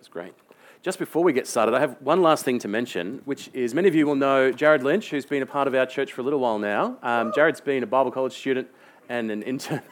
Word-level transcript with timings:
That's 0.00 0.08
great. 0.08 0.32
Just 0.80 0.98
before 0.98 1.22
we 1.22 1.34
get 1.34 1.46
started, 1.46 1.74
I 1.74 1.80
have 1.80 1.94
one 2.00 2.22
last 2.22 2.42
thing 2.42 2.58
to 2.60 2.68
mention, 2.68 3.20
which 3.26 3.50
is 3.52 3.74
many 3.74 3.86
of 3.86 3.94
you 3.94 4.06
will 4.06 4.14
know 4.14 4.50
Jared 4.50 4.82
Lynch, 4.82 5.10
who's 5.10 5.26
been 5.26 5.42
a 5.42 5.46
part 5.46 5.68
of 5.68 5.74
our 5.74 5.84
church 5.84 6.14
for 6.14 6.22
a 6.22 6.24
little 6.24 6.40
while 6.40 6.58
now. 6.58 6.96
Um, 7.02 7.34
Jared's 7.34 7.60
been 7.60 7.82
a 7.82 7.86
Bible 7.86 8.10
college 8.10 8.32
student 8.32 8.68
and 9.10 9.30
an 9.30 9.42
intern. 9.42 9.82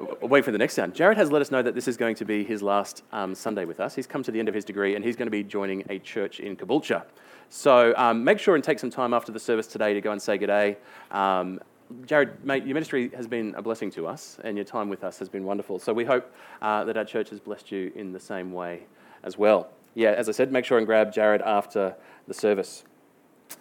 wait 0.22 0.42
for 0.42 0.52
the 0.52 0.56
next 0.56 0.72
sound. 0.72 0.94
Jared 0.94 1.18
has 1.18 1.30
let 1.30 1.42
us 1.42 1.50
know 1.50 1.60
that 1.60 1.74
this 1.74 1.86
is 1.86 1.98
going 1.98 2.14
to 2.14 2.24
be 2.24 2.44
his 2.44 2.62
last 2.62 3.02
um, 3.12 3.34
Sunday 3.34 3.66
with 3.66 3.78
us. 3.78 3.94
He's 3.94 4.06
come 4.06 4.22
to 4.22 4.30
the 4.30 4.38
end 4.38 4.48
of 4.48 4.54
his 4.54 4.64
degree 4.64 4.94
and 4.94 5.04
he's 5.04 5.16
going 5.16 5.26
to 5.26 5.30
be 5.30 5.44
joining 5.44 5.84
a 5.90 5.98
church 5.98 6.40
in 6.40 6.56
Caboolture. 6.56 7.02
So 7.50 7.92
um, 7.98 8.24
make 8.24 8.38
sure 8.38 8.54
and 8.54 8.64
take 8.64 8.78
some 8.78 8.90
time 8.90 9.12
after 9.12 9.32
the 9.32 9.38
service 9.38 9.66
today 9.66 9.92
to 9.92 10.00
go 10.00 10.12
and 10.12 10.22
say 10.22 10.38
good 10.38 10.46
day. 10.46 10.78
Um, 11.10 11.60
Jared, 12.04 12.44
mate, 12.44 12.64
your 12.64 12.74
ministry 12.74 13.10
has 13.14 13.26
been 13.26 13.54
a 13.54 13.62
blessing 13.62 13.90
to 13.92 14.06
us, 14.06 14.38
and 14.42 14.56
your 14.56 14.64
time 14.64 14.88
with 14.88 15.04
us 15.04 15.18
has 15.18 15.28
been 15.28 15.44
wonderful. 15.44 15.78
So 15.78 15.92
we 15.92 16.04
hope 16.04 16.32
uh, 16.60 16.84
that 16.84 16.96
our 16.96 17.04
church 17.04 17.30
has 17.30 17.38
blessed 17.38 17.70
you 17.70 17.92
in 17.94 18.12
the 18.12 18.20
same 18.20 18.52
way 18.52 18.84
as 19.22 19.38
well. 19.38 19.68
Yeah, 19.94 20.10
as 20.10 20.28
I 20.28 20.32
said, 20.32 20.50
make 20.50 20.64
sure 20.64 20.78
and 20.78 20.86
grab 20.86 21.12
Jared 21.12 21.42
after 21.42 21.94
the 22.26 22.34
service. 22.34 22.84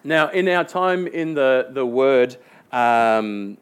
Now, 0.03 0.29
in 0.29 0.47
our 0.49 0.63
time 0.63 1.07
in 1.07 1.35
the, 1.35 1.67
the 1.69 1.85
Word, 1.85 2.37
um, 2.71 3.57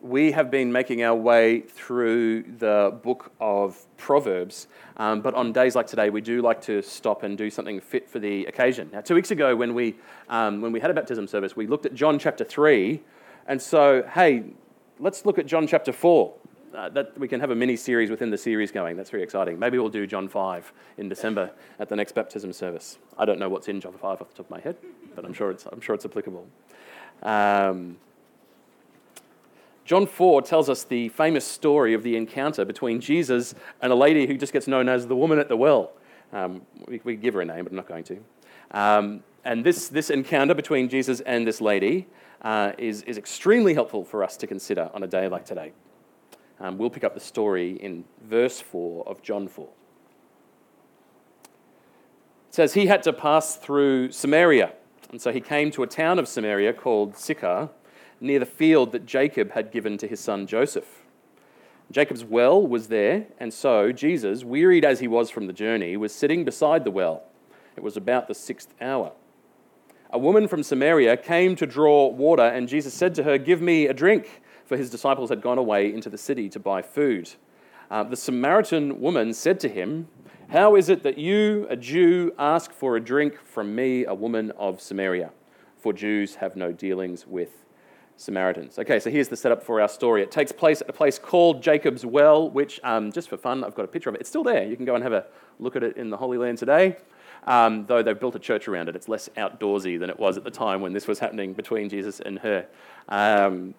we 0.00 0.32
have 0.32 0.50
been 0.50 0.72
making 0.72 1.02
our 1.02 1.14
way 1.14 1.60
through 1.60 2.44
the 2.58 2.98
book 3.02 3.32
of 3.40 3.84
Proverbs, 3.96 4.68
um, 4.96 5.20
but 5.20 5.34
on 5.34 5.52
days 5.52 5.74
like 5.74 5.86
today, 5.86 6.08
we 6.08 6.20
do 6.20 6.40
like 6.40 6.62
to 6.62 6.82
stop 6.82 7.24
and 7.24 7.36
do 7.36 7.50
something 7.50 7.80
fit 7.80 8.08
for 8.08 8.18
the 8.18 8.46
occasion. 8.46 8.88
Now, 8.92 9.00
two 9.02 9.14
weeks 9.14 9.30
ago, 9.30 9.54
when 9.54 9.74
we, 9.74 9.96
um, 10.28 10.60
when 10.60 10.72
we 10.72 10.80
had 10.80 10.90
a 10.90 10.94
baptism 10.94 11.26
service, 11.26 11.56
we 11.56 11.66
looked 11.66 11.84
at 11.84 11.94
John 11.94 12.18
chapter 12.18 12.44
3, 12.44 13.02
and 13.48 13.60
so, 13.60 14.04
hey, 14.14 14.44
let's 15.00 15.26
look 15.26 15.38
at 15.38 15.46
John 15.46 15.66
chapter 15.66 15.92
4. 15.92 16.34
Uh, 16.74 16.88
that 16.90 17.18
we 17.18 17.26
can 17.26 17.40
have 17.40 17.50
a 17.50 17.54
mini 17.54 17.74
series 17.76 18.10
within 18.10 18.30
the 18.30 18.36
series 18.36 18.70
going. 18.70 18.94
That's 18.94 19.08
very 19.08 19.22
exciting. 19.22 19.58
Maybe 19.58 19.78
we'll 19.78 19.88
do 19.88 20.06
John 20.06 20.28
5 20.28 20.72
in 20.98 21.08
December 21.08 21.50
at 21.80 21.88
the 21.88 21.96
next 21.96 22.14
baptism 22.14 22.52
service. 22.52 22.98
I 23.16 23.24
don't 23.24 23.38
know 23.38 23.48
what's 23.48 23.68
in 23.68 23.80
John 23.80 23.94
5 23.94 24.02
off 24.04 24.28
the 24.28 24.36
top 24.36 24.46
of 24.46 24.50
my 24.50 24.60
head, 24.60 24.76
but 25.16 25.24
I'm 25.24 25.32
sure 25.32 25.50
it's, 25.50 25.64
I'm 25.64 25.80
sure 25.80 25.94
it's 25.94 26.04
applicable. 26.04 26.46
Um, 27.22 27.96
John 29.86 30.06
4 30.06 30.42
tells 30.42 30.68
us 30.68 30.84
the 30.84 31.08
famous 31.08 31.46
story 31.46 31.94
of 31.94 32.02
the 32.02 32.16
encounter 32.16 32.66
between 32.66 33.00
Jesus 33.00 33.54
and 33.80 33.90
a 33.90 33.96
lady 33.96 34.26
who 34.26 34.36
just 34.36 34.52
gets 34.52 34.68
known 34.68 34.90
as 34.90 35.06
the 35.06 35.16
woman 35.16 35.38
at 35.38 35.48
the 35.48 35.56
well. 35.56 35.92
Um, 36.34 36.60
we, 36.86 37.00
we, 37.02 37.16
give 37.16 37.32
her 37.32 37.40
a 37.40 37.46
name, 37.46 37.64
but 37.64 37.72
I'm 37.72 37.76
not 37.76 37.88
going 37.88 38.04
to. 38.04 38.18
Um, 38.72 39.22
and 39.46 39.64
this, 39.64 39.88
this 39.88 40.10
encounter 40.10 40.52
between 40.52 40.90
Jesus 40.90 41.20
and 41.20 41.46
this 41.46 41.62
lady 41.62 42.06
uh, 42.42 42.72
is, 42.78 43.02
is 43.02 43.18
extremely 43.18 43.74
helpful 43.74 44.04
for 44.04 44.22
us 44.22 44.36
to 44.38 44.46
consider 44.46 44.90
on 44.94 45.02
a 45.02 45.06
day 45.06 45.28
like 45.28 45.44
today. 45.44 45.72
Um, 46.60 46.78
we'll 46.78 46.90
pick 46.90 47.04
up 47.04 47.14
the 47.14 47.20
story 47.20 47.72
in 47.72 48.04
verse 48.24 48.60
4 48.60 49.06
of 49.06 49.22
John 49.22 49.48
4. 49.48 49.68
It 51.44 52.54
says, 52.54 52.74
He 52.74 52.86
had 52.86 53.02
to 53.04 53.12
pass 53.12 53.56
through 53.56 54.12
Samaria, 54.12 54.72
and 55.10 55.20
so 55.20 55.32
he 55.32 55.40
came 55.40 55.70
to 55.72 55.82
a 55.82 55.86
town 55.86 56.18
of 56.18 56.26
Samaria 56.26 56.72
called 56.72 57.16
Sychar, 57.16 57.70
near 58.20 58.40
the 58.40 58.46
field 58.46 58.90
that 58.92 59.06
Jacob 59.06 59.52
had 59.52 59.70
given 59.70 59.96
to 59.98 60.08
his 60.08 60.18
son 60.18 60.46
Joseph. 60.46 61.02
Jacob's 61.90 62.24
well 62.24 62.64
was 62.66 62.88
there, 62.88 63.26
and 63.38 63.54
so 63.54 63.92
Jesus, 63.92 64.44
wearied 64.44 64.84
as 64.84 65.00
he 65.00 65.08
was 65.08 65.30
from 65.30 65.46
the 65.46 65.52
journey, 65.52 65.96
was 65.96 66.14
sitting 66.14 66.44
beside 66.44 66.84
the 66.84 66.90
well. 66.90 67.22
It 67.76 67.82
was 67.82 67.96
about 67.96 68.26
the 68.26 68.34
sixth 68.34 68.74
hour 68.80 69.12
a 70.10 70.18
woman 70.18 70.48
from 70.48 70.62
Samaria 70.62 71.16
came 71.16 71.54
to 71.56 71.66
draw 71.66 72.08
water, 72.08 72.42
and 72.42 72.66
Jesus 72.66 72.94
said 72.94 73.14
to 73.16 73.22
her, 73.24 73.36
Give 73.36 73.60
me 73.60 73.86
a 73.86 73.94
drink, 73.94 74.40
for 74.64 74.76
his 74.76 74.88
disciples 74.88 75.30
had 75.30 75.42
gone 75.42 75.58
away 75.58 75.92
into 75.92 76.08
the 76.08 76.18
city 76.18 76.48
to 76.50 76.58
buy 76.58 76.80
food. 76.80 77.30
Uh, 77.90 78.04
the 78.04 78.16
Samaritan 78.16 79.00
woman 79.00 79.34
said 79.34 79.60
to 79.60 79.68
him, 79.68 80.08
How 80.48 80.76
is 80.76 80.88
it 80.88 81.02
that 81.02 81.18
you, 81.18 81.66
a 81.68 81.76
Jew, 81.76 82.32
ask 82.38 82.72
for 82.72 82.96
a 82.96 83.00
drink 83.00 83.38
from 83.44 83.74
me, 83.74 84.04
a 84.06 84.14
woman 84.14 84.50
of 84.52 84.80
Samaria? 84.80 85.30
For 85.76 85.92
Jews 85.92 86.36
have 86.36 86.56
no 86.56 86.72
dealings 86.72 87.26
with 87.26 87.64
Samaritans. 88.16 88.78
Okay, 88.78 88.98
so 88.98 89.10
here's 89.10 89.28
the 89.28 89.36
setup 89.36 89.62
for 89.62 89.80
our 89.80 89.88
story. 89.88 90.22
It 90.22 90.30
takes 90.30 90.52
place 90.52 90.80
at 90.80 90.88
a 90.88 90.92
place 90.92 91.18
called 91.18 91.62
Jacob's 91.62 92.04
Well, 92.04 92.50
which, 92.50 92.80
um, 92.82 93.12
just 93.12 93.28
for 93.28 93.36
fun, 93.36 93.62
I've 93.62 93.74
got 93.74 93.84
a 93.84 93.88
picture 93.88 94.08
of 94.08 94.16
it. 94.16 94.22
It's 94.22 94.28
still 94.28 94.42
there. 94.42 94.64
You 94.64 94.74
can 94.74 94.84
go 94.84 94.94
and 94.94 95.04
have 95.04 95.12
a 95.12 95.26
look 95.58 95.76
at 95.76 95.82
it 95.82 95.96
in 95.96 96.10
the 96.10 96.16
Holy 96.16 96.38
Land 96.38 96.58
today 96.58 96.96
um, 97.46 97.86
though 97.86 98.02
they've 98.02 98.18
built 98.18 98.34
a 98.34 98.38
church 98.38 98.68
around 98.68 98.88
it. 98.88 98.96
It's 98.96 99.08
less 99.08 99.28
outdoorsy 99.36 99.98
than 99.98 100.10
it 100.10 100.18
was 100.18 100.36
at 100.36 100.44
the 100.44 100.50
time 100.50 100.80
when 100.80 100.92
this 100.92 101.06
was 101.06 101.18
happening 101.18 101.52
between 101.52 101.88
Jesus 101.88 102.20
and 102.20 102.38
her. 102.40 102.66
Um, 103.08 103.74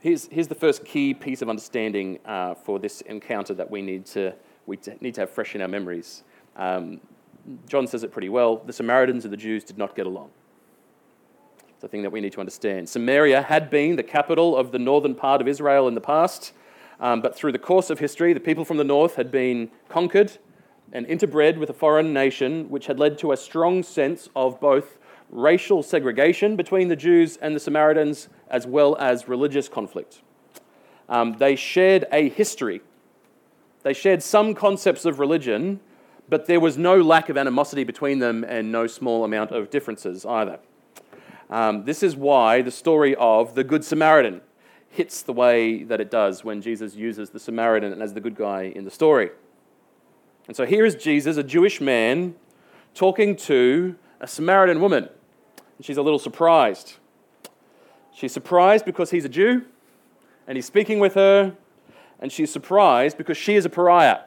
here's, 0.00 0.26
here's 0.26 0.48
the 0.48 0.54
first 0.54 0.84
key 0.84 1.14
piece 1.14 1.40
of 1.40 1.48
understanding 1.48 2.18
uh, 2.24 2.54
for 2.54 2.78
this 2.78 3.00
encounter 3.02 3.54
that 3.54 3.70
we 3.70 3.80
need 3.80 4.06
to, 4.06 4.34
we 4.66 4.78
need 5.00 5.14
to 5.14 5.22
have 5.22 5.30
fresh 5.30 5.54
in 5.54 5.62
our 5.62 5.68
memories. 5.68 6.24
Um, 6.56 7.00
John 7.68 7.86
says 7.86 8.02
it 8.02 8.12
pretty 8.12 8.28
well 8.28 8.56
the 8.56 8.72
Samaritans 8.72 9.24
and 9.24 9.32
the 9.32 9.38
Jews 9.38 9.64
did 9.64 9.78
not 9.78 9.94
get 9.94 10.06
along. 10.06 10.30
It's 11.74 11.84
a 11.84 11.88
thing 11.88 12.02
that 12.02 12.10
we 12.10 12.20
need 12.20 12.32
to 12.32 12.40
understand. 12.40 12.88
Samaria 12.88 13.42
had 13.42 13.70
been 13.70 13.94
the 13.94 14.02
capital 14.02 14.56
of 14.56 14.72
the 14.72 14.80
northern 14.80 15.14
part 15.14 15.40
of 15.40 15.46
Israel 15.46 15.86
in 15.86 15.94
the 15.94 16.00
past, 16.00 16.52
um, 17.00 17.20
but 17.20 17.34
through 17.36 17.52
the 17.52 17.58
course 17.58 17.90
of 17.90 17.98
history, 17.98 18.32
the 18.32 18.40
people 18.40 18.64
from 18.64 18.76
the 18.76 18.84
north 18.84 19.14
had 19.14 19.30
been 19.30 19.70
conquered 19.88 20.38
and 20.92 21.06
interbred 21.06 21.58
with 21.58 21.70
a 21.70 21.74
foreign 21.74 22.12
nation, 22.12 22.68
which 22.70 22.86
had 22.86 22.98
led 22.98 23.18
to 23.18 23.32
a 23.32 23.36
strong 23.36 23.82
sense 23.82 24.28
of 24.34 24.58
both 24.60 24.98
racial 25.30 25.82
segregation 25.82 26.56
between 26.56 26.88
the 26.88 26.96
Jews 26.96 27.36
and 27.36 27.54
the 27.54 27.60
Samaritans, 27.60 28.28
as 28.48 28.66
well 28.66 28.96
as 28.96 29.28
religious 29.28 29.68
conflict. 29.68 30.22
Um, 31.08 31.34
they 31.38 31.56
shared 31.56 32.06
a 32.10 32.28
history. 32.30 32.80
They 33.82 33.92
shared 33.92 34.22
some 34.22 34.54
concepts 34.54 35.04
of 35.04 35.18
religion, 35.18 35.80
but 36.28 36.46
there 36.46 36.60
was 36.60 36.76
no 36.76 37.00
lack 37.00 37.28
of 37.28 37.36
animosity 37.36 37.84
between 37.84 38.18
them 38.18 38.44
and 38.44 38.72
no 38.72 38.86
small 38.86 39.24
amount 39.24 39.52
of 39.52 39.70
differences 39.70 40.26
either. 40.26 40.58
Um, 41.50 41.84
this 41.84 42.02
is 42.02 42.16
why 42.16 42.60
the 42.60 42.70
story 42.70 43.14
of 43.16 43.54
the 43.54 43.64
Good 43.64 43.84
Samaritan 43.84 44.42
hits 44.90 45.22
the 45.22 45.32
way 45.32 45.84
that 45.84 46.00
it 46.00 46.10
does 46.10 46.44
when 46.44 46.62
Jesus 46.62 46.94
uses 46.94 47.30
the 47.30 47.38
Samaritan 47.38 48.00
as 48.00 48.14
the 48.14 48.20
good 48.20 48.34
guy 48.34 48.62
in 48.62 48.84
the 48.84 48.90
story. 48.90 49.30
And 50.46 50.56
so 50.56 50.64
here 50.64 50.84
is 50.84 50.94
Jesus, 50.94 51.36
a 51.36 51.42
Jewish 51.42 51.80
man, 51.80 52.34
talking 52.94 53.36
to 53.36 53.96
a 54.20 54.26
Samaritan 54.26 54.80
woman. 54.80 55.08
And 55.76 55.84
she's 55.84 55.98
a 55.98 56.02
little 56.02 56.18
surprised. 56.18 56.94
She's 58.12 58.32
surprised 58.32 58.84
because 58.84 59.10
he's 59.10 59.24
a 59.24 59.28
Jew 59.28 59.64
and 60.48 60.56
he's 60.56 60.66
speaking 60.66 60.98
with 60.98 61.14
her, 61.14 61.54
and 62.18 62.32
she's 62.32 62.50
surprised 62.50 63.18
because 63.18 63.36
she 63.36 63.54
is 63.54 63.66
a 63.66 63.68
pariah. 63.68 64.20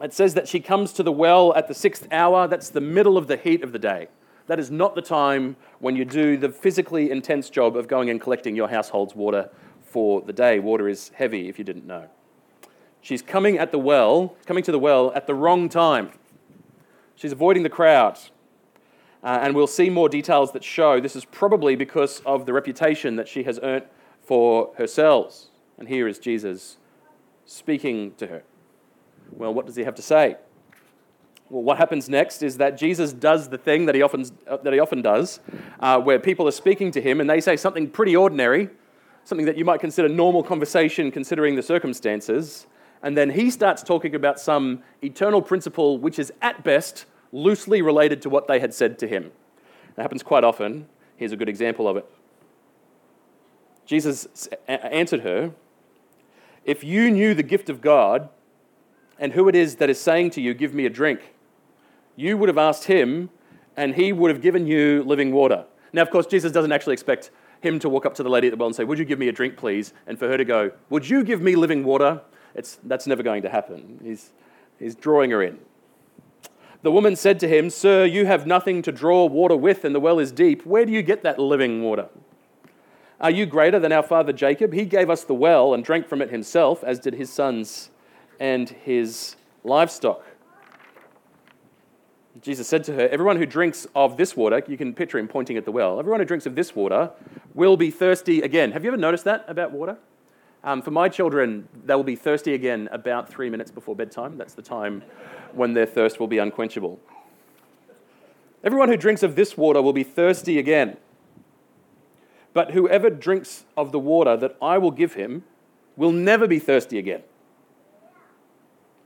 It 0.00 0.12
says 0.12 0.34
that 0.34 0.46
she 0.46 0.60
comes 0.60 0.92
to 0.92 1.02
the 1.02 1.10
well 1.10 1.54
at 1.54 1.66
the 1.66 1.74
sixth 1.74 2.06
hour. 2.12 2.46
That's 2.46 2.68
the 2.68 2.82
middle 2.82 3.16
of 3.16 3.26
the 3.26 3.36
heat 3.36 3.64
of 3.64 3.72
the 3.72 3.78
day. 3.78 4.08
That 4.48 4.58
is 4.58 4.70
not 4.70 4.94
the 4.94 5.02
time 5.02 5.56
when 5.78 5.94
you 5.94 6.04
do 6.04 6.36
the 6.38 6.48
physically 6.48 7.10
intense 7.10 7.50
job 7.50 7.76
of 7.76 7.86
going 7.86 8.10
and 8.10 8.20
collecting 8.20 8.56
your 8.56 8.68
household's 8.68 9.14
water 9.14 9.50
for 9.82 10.22
the 10.22 10.32
day. 10.32 10.58
Water 10.58 10.88
is 10.88 11.10
heavy, 11.14 11.48
if 11.48 11.58
you 11.58 11.64
didn't 11.64 11.86
know. 11.86 12.08
She's 13.02 13.22
coming 13.22 13.58
at 13.58 13.72
the 13.72 13.78
well, 13.78 14.34
coming 14.46 14.64
to 14.64 14.72
the 14.72 14.78
well 14.78 15.12
at 15.14 15.26
the 15.26 15.34
wrong 15.34 15.68
time. 15.68 16.12
She's 17.14 17.32
avoiding 17.32 17.62
the 17.62 17.68
crowd. 17.68 18.18
Uh, 19.22 19.38
and 19.42 19.54
we'll 19.54 19.66
see 19.66 19.90
more 19.90 20.08
details 20.08 20.52
that 20.52 20.64
show 20.64 20.98
this 21.00 21.14
is 21.14 21.24
probably 21.26 21.76
because 21.76 22.20
of 22.20 22.46
the 22.46 22.52
reputation 22.52 23.16
that 23.16 23.28
she 23.28 23.42
has 23.42 23.60
earned 23.62 23.84
for 24.22 24.72
herself. 24.78 25.46
And 25.76 25.88
here 25.88 26.08
is 26.08 26.18
Jesus 26.18 26.78
speaking 27.44 28.14
to 28.14 28.28
her. 28.28 28.44
Well, 29.30 29.52
what 29.52 29.66
does 29.66 29.76
he 29.76 29.84
have 29.84 29.94
to 29.96 30.02
say? 30.02 30.36
Well, 31.50 31.62
what 31.62 31.78
happens 31.78 32.08
next 32.08 32.42
is 32.42 32.58
that 32.58 32.76
Jesus 32.76 33.12
does 33.12 33.48
the 33.48 33.56
thing 33.56 33.86
that 33.86 33.94
he 33.94 34.02
often, 34.02 34.24
uh, 34.46 34.58
that 34.58 34.72
he 34.72 34.78
often 34.78 35.00
does, 35.00 35.40
uh, 35.80 35.98
where 35.98 36.18
people 36.18 36.46
are 36.46 36.52
speaking 36.52 36.90
to 36.90 37.00
him 37.00 37.20
and 37.20 37.30
they 37.30 37.40
say 37.40 37.56
something 37.56 37.88
pretty 37.88 38.14
ordinary, 38.14 38.68
something 39.24 39.46
that 39.46 39.56
you 39.56 39.64
might 39.64 39.80
consider 39.80 40.08
normal 40.08 40.42
conversation 40.42 41.10
considering 41.10 41.54
the 41.54 41.62
circumstances, 41.62 42.66
and 43.02 43.16
then 43.16 43.30
he 43.30 43.50
starts 43.50 43.82
talking 43.82 44.14
about 44.14 44.38
some 44.38 44.82
eternal 45.02 45.40
principle 45.40 45.98
which 45.98 46.18
is 46.18 46.32
at 46.42 46.64
best 46.64 47.06
loosely 47.32 47.80
related 47.82 48.20
to 48.22 48.30
what 48.30 48.46
they 48.46 48.60
had 48.60 48.74
said 48.74 48.98
to 48.98 49.06
him. 49.06 49.30
That 49.94 50.02
happens 50.02 50.22
quite 50.22 50.44
often. 50.44 50.86
Here's 51.16 51.32
a 51.32 51.36
good 51.36 51.48
example 51.48 51.88
of 51.88 51.96
it. 51.96 52.06
Jesus 53.86 54.48
answered 54.66 55.20
her, 55.20 55.52
If 56.64 56.84
you 56.84 57.10
knew 57.10 57.34
the 57.34 57.42
gift 57.42 57.70
of 57.70 57.80
God 57.80 58.28
and 59.18 59.32
who 59.32 59.48
it 59.48 59.56
is 59.56 59.76
that 59.76 59.88
is 59.88 60.00
saying 60.00 60.30
to 60.30 60.40
you, 60.40 60.54
Give 60.54 60.74
me 60.74 60.84
a 60.84 60.90
drink, 60.90 61.34
you 62.18 62.36
would 62.36 62.48
have 62.48 62.58
asked 62.58 62.84
him, 62.84 63.30
and 63.76 63.94
he 63.94 64.12
would 64.12 64.28
have 64.30 64.42
given 64.42 64.66
you 64.66 65.04
living 65.04 65.30
water. 65.30 65.64
Now, 65.92 66.02
of 66.02 66.10
course, 66.10 66.26
Jesus 66.26 66.50
doesn't 66.50 66.72
actually 66.72 66.94
expect 66.94 67.30
him 67.60 67.78
to 67.78 67.88
walk 67.88 68.04
up 68.04 68.14
to 68.16 68.24
the 68.24 68.28
lady 68.28 68.48
at 68.48 68.50
the 68.50 68.56
well 68.56 68.66
and 68.66 68.74
say, 68.74 68.82
Would 68.82 68.98
you 68.98 69.04
give 69.04 69.20
me 69.20 69.28
a 69.28 69.32
drink, 69.32 69.56
please? 69.56 69.92
And 70.08 70.18
for 70.18 70.28
her 70.28 70.36
to 70.36 70.44
go, 70.44 70.72
Would 70.90 71.08
you 71.08 71.22
give 71.22 71.40
me 71.40 71.54
living 71.54 71.84
water? 71.84 72.20
It's, 72.56 72.80
that's 72.82 73.06
never 73.06 73.22
going 73.22 73.42
to 73.42 73.48
happen. 73.48 74.00
He's, 74.02 74.32
he's 74.80 74.96
drawing 74.96 75.30
her 75.30 75.42
in. 75.44 75.60
The 76.82 76.90
woman 76.90 77.14
said 77.14 77.38
to 77.40 77.48
him, 77.48 77.70
Sir, 77.70 78.04
you 78.04 78.26
have 78.26 78.48
nothing 78.48 78.82
to 78.82 78.90
draw 78.90 79.24
water 79.26 79.56
with, 79.56 79.84
and 79.84 79.94
the 79.94 80.00
well 80.00 80.18
is 80.18 80.32
deep. 80.32 80.66
Where 80.66 80.84
do 80.84 80.90
you 80.90 81.02
get 81.02 81.22
that 81.22 81.38
living 81.38 81.84
water? 81.84 82.08
Are 83.20 83.30
you 83.30 83.46
greater 83.46 83.78
than 83.78 83.92
our 83.92 84.02
father 84.02 84.32
Jacob? 84.32 84.72
He 84.72 84.86
gave 84.86 85.08
us 85.08 85.22
the 85.22 85.34
well 85.34 85.72
and 85.72 85.84
drank 85.84 86.08
from 86.08 86.20
it 86.20 86.30
himself, 86.30 86.82
as 86.82 86.98
did 86.98 87.14
his 87.14 87.32
sons 87.32 87.90
and 88.40 88.70
his 88.70 89.36
livestock. 89.62 90.24
Jesus 92.40 92.68
said 92.68 92.84
to 92.84 92.94
her, 92.94 93.08
Everyone 93.08 93.36
who 93.36 93.46
drinks 93.46 93.86
of 93.94 94.16
this 94.16 94.36
water, 94.36 94.62
you 94.68 94.76
can 94.76 94.94
picture 94.94 95.18
him 95.18 95.28
pointing 95.28 95.56
at 95.56 95.64
the 95.64 95.72
well, 95.72 95.98
everyone 95.98 96.20
who 96.20 96.26
drinks 96.26 96.46
of 96.46 96.54
this 96.54 96.74
water 96.74 97.10
will 97.54 97.76
be 97.76 97.90
thirsty 97.90 98.40
again. 98.42 98.72
Have 98.72 98.84
you 98.84 98.90
ever 98.90 98.96
noticed 98.96 99.24
that 99.24 99.44
about 99.48 99.72
water? 99.72 99.98
Um, 100.64 100.82
for 100.82 100.90
my 100.90 101.08
children, 101.08 101.68
they 101.84 101.94
will 101.94 102.02
be 102.02 102.16
thirsty 102.16 102.54
again 102.54 102.88
about 102.90 103.28
three 103.28 103.48
minutes 103.48 103.70
before 103.70 103.94
bedtime. 103.94 104.36
That's 104.36 104.54
the 104.54 104.62
time 104.62 105.02
when 105.52 105.74
their 105.74 105.86
thirst 105.86 106.20
will 106.20 106.26
be 106.26 106.38
unquenchable. 106.38 106.98
Everyone 108.64 108.88
who 108.88 108.96
drinks 108.96 109.22
of 109.22 109.36
this 109.36 109.56
water 109.56 109.80
will 109.80 109.92
be 109.92 110.02
thirsty 110.02 110.58
again. 110.58 110.96
But 112.52 112.72
whoever 112.72 113.08
drinks 113.08 113.64
of 113.76 113.92
the 113.92 114.00
water 114.00 114.36
that 114.36 114.56
I 114.60 114.78
will 114.78 114.90
give 114.90 115.14
him 115.14 115.44
will 115.96 116.12
never 116.12 116.48
be 116.48 116.58
thirsty 116.58 116.98
again. 116.98 117.22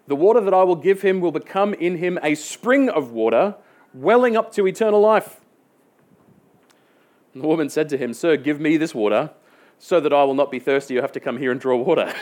The 0.07 0.17
water 0.17 0.41
that 0.41 0.55
I 0.55 0.63
will 0.65 0.77
give 0.77 1.03
him 1.03 1.21
will 1.21 1.33
become 1.33 1.75
in 1.75 1.99
him 1.99 2.19
a 2.23 2.35
spring 2.35 2.89
of 2.89 3.13
water 3.13 3.57
welling 3.95 4.37
up 4.37 4.53
to 4.55 4.67
eternal 4.67 5.01
life. 5.01 5.41
And 7.35 7.43
the 7.43 7.49
woman 7.49 7.69
said 7.69 7.89
to 7.91 7.97
him, 7.97 8.13
Sir, 8.13 8.37
give 8.37 8.61
me 8.61 8.77
this 8.77 8.95
water 8.95 9.31
so 9.79 10.01
that 10.01 10.13
I 10.13 10.25
will 10.25 10.35
not 10.35 10.51
be 10.51 10.59
thirsty 10.59 10.99
or 10.99 11.03
have 11.03 11.13
to 11.13 11.21
come 11.21 11.39
here 11.39 11.51
and 11.51 11.61
draw 11.61 11.77
water. 11.77 12.13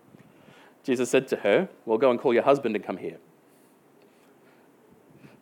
Jesus 0.84 1.10
said 1.10 1.26
to 1.28 1.36
her, 1.36 1.68
Well, 1.84 1.98
go 1.98 2.10
and 2.10 2.20
call 2.20 2.34
your 2.34 2.44
husband 2.44 2.76
and 2.76 2.84
come 2.84 2.98
here. 2.98 3.18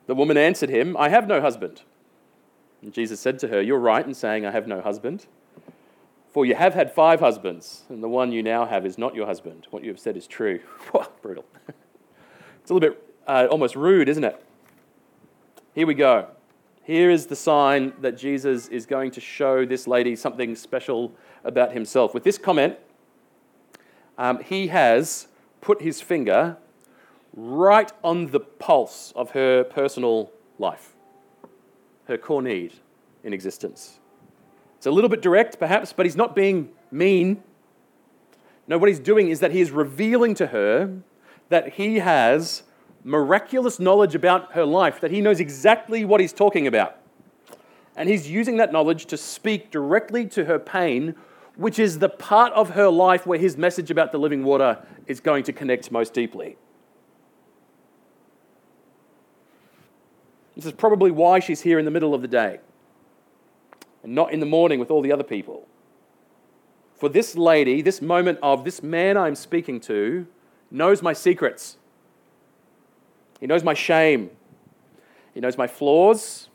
The 0.06 0.14
woman 0.14 0.36
answered 0.36 0.70
him, 0.70 0.96
I 0.96 1.08
have 1.08 1.26
no 1.26 1.40
husband. 1.40 1.82
And 2.82 2.92
Jesus 2.92 3.20
said 3.20 3.38
to 3.40 3.48
her, 3.48 3.60
You're 3.60 3.78
right 3.78 4.06
in 4.06 4.14
saying, 4.14 4.44
I 4.44 4.50
have 4.50 4.66
no 4.66 4.80
husband. 4.80 5.26
For 6.34 6.44
you 6.44 6.56
have 6.56 6.74
had 6.74 6.92
five 6.92 7.20
husbands, 7.20 7.84
and 7.88 8.02
the 8.02 8.08
one 8.08 8.32
you 8.32 8.42
now 8.42 8.66
have 8.66 8.84
is 8.84 8.98
not 8.98 9.14
your 9.14 9.24
husband. 9.24 9.68
What 9.70 9.84
you 9.84 9.90
have 9.90 10.00
said 10.00 10.16
is 10.16 10.26
true. 10.26 10.58
brutal. 11.22 11.44
it's 12.60 12.70
a 12.72 12.74
little 12.74 12.90
bit 12.90 13.14
uh, 13.28 13.46
almost 13.52 13.76
rude, 13.76 14.08
isn't 14.08 14.24
it? 14.24 14.44
Here 15.76 15.86
we 15.86 15.94
go. 15.94 16.26
Here 16.82 17.08
is 17.08 17.26
the 17.26 17.36
sign 17.36 17.92
that 18.00 18.18
Jesus 18.18 18.66
is 18.66 18.84
going 18.84 19.12
to 19.12 19.20
show 19.20 19.64
this 19.64 19.86
lady 19.86 20.16
something 20.16 20.56
special 20.56 21.12
about 21.44 21.72
himself. 21.72 22.14
With 22.14 22.24
this 22.24 22.36
comment, 22.36 22.78
um, 24.18 24.42
he 24.42 24.66
has 24.66 25.28
put 25.60 25.82
his 25.82 26.00
finger 26.00 26.56
right 27.32 27.92
on 28.02 28.32
the 28.32 28.40
pulse 28.40 29.12
of 29.14 29.30
her 29.30 29.62
personal 29.62 30.32
life, 30.58 30.96
her 32.06 32.18
core 32.18 32.42
need 32.42 32.72
in 33.22 33.32
existence. 33.32 34.00
It's 34.84 34.86
a 34.86 34.90
little 34.90 35.08
bit 35.08 35.22
direct, 35.22 35.58
perhaps, 35.58 35.94
but 35.94 36.04
he's 36.04 36.14
not 36.14 36.36
being 36.36 36.68
mean. 36.90 37.42
No, 38.68 38.76
what 38.76 38.90
he's 38.90 38.98
doing 38.98 39.30
is 39.30 39.40
that 39.40 39.50
he 39.50 39.62
is 39.62 39.70
revealing 39.70 40.34
to 40.34 40.48
her 40.48 40.98
that 41.48 41.72
he 41.76 42.00
has 42.00 42.64
miraculous 43.02 43.80
knowledge 43.80 44.14
about 44.14 44.52
her 44.52 44.66
life, 44.66 45.00
that 45.00 45.10
he 45.10 45.22
knows 45.22 45.40
exactly 45.40 46.04
what 46.04 46.20
he's 46.20 46.34
talking 46.34 46.66
about. 46.66 46.98
And 47.96 48.10
he's 48.10 48.30
using 48.30 48.58
that 48.58 48.72
knowledge 48.72 49.06
to 49.06 49.16
speak 49.16 49.70
directly 49.70 50.26
to 50.26 50.44
her 50.44 50.58
pain, 50.58 51.14
which 51.56 51.78
is 51.78 51.98
the 51.98 52.10
part 52.10 52.52
of 52.52 52.68
her 52.74 52.90
life 52.90 53.26
where 53.26 53.38
his 53.38 53.56
message 53.56 53.90
about 53.90 54.12
the 54.12 54.18
living 54.18 54.44
water 54.44 54.86
is 55.06 55.18
going 55.18 55.44
to 55.44 55.52
connect 55.54 55.90
most 55.90 56.12
deeply. 56.12 56.58
This 60.54 60.66
is 60.66 60.72
probably 60.72 61.10
why 61.10 61.38
she's 61.38 61.62
here 61.62 61.78
in 61.78 61.86
the 61.86 61.90
middle 61.90 62.12
of 62.12 62.20
the 62.20 62.28
day 62.28 62.58
and 64.04 64.14
not 64.14 64.32
in 64.32 64.38
the 64.38 64.46
morning 64.46 64.78
with 64.78 64.90
all 64.90 65.02
the 65.02 65.10
other 65.10 65.24
people. 65.24 65.66
For 66.94 67.08
this 67.08 67.36
lady, 67.36 67.82
this 67.82 68.00
moment 68.00 68.38
of 68.42 68.64
this 68.64 68.82
man 68.82 69.16
I'm 69.16 69.34
speaking 69.34 69.80
to, 69.80 70.26
knows 70.70 71.02
my 71.02 71.12
secrets. 71.12 71.78
He 73.40 73.46
knows 73.46 73.64
my 73.64 73.74
shame. 73.74 74.30
He 75.32 75.40
knows 75.40 75.58
my 75.58 75.66
flaws. 75.66 76.48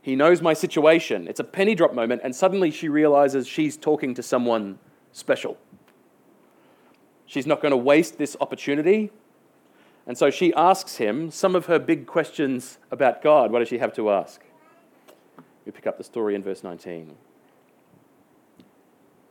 He 0.00 0.14
knows 0.14 0.42
my 0.42 0.52
situation. 0.52 1.26
It's 1.26 1.40
a 1.40 1.44
penny 1.44 1.74
drop 1.74 1.94
moment, 1.94 2.20
and 2.22 2.36
suddenly 2.36 2.70
she 2.70 2.88
realizes 2.88 3.48
she's 3.48 3.76
talking 3.76 4.14
to 4.14 4.22
someone 4.22 4.78
special. 5.12 5.56
She's 7.26 7.46
not 7.46 7.62
going 7.62 7.72
to 7.72 7.76
waste 7.76 8.18
this 8.18 8.36
opportunity. 8.40 9.10
And 10.06 10.18
so 10.18 10.28
she 10.28 10.52
asks 10.52 10.96
him 10.96 11.30
some 11.30 11.56
of 11.56 11.66
her 11.66 11.78
big 11.78 12.06
questions 12.06 12.78
about 12.90 13.22
God. 13.22 13.50
What 13.50 13.60
does 13.60 13.68
she 13.68 13.78
have 13.78 13.94
to 13.94 14.10
ask? 14.10 14.43
We 15.64 15.72
pick 15.72 15.86
up 15.86 15.98
the 15.98 16.04
story 16.04 16.34
in 16.34 16.42
verse 16.42 16.62
19. 16.62 17.14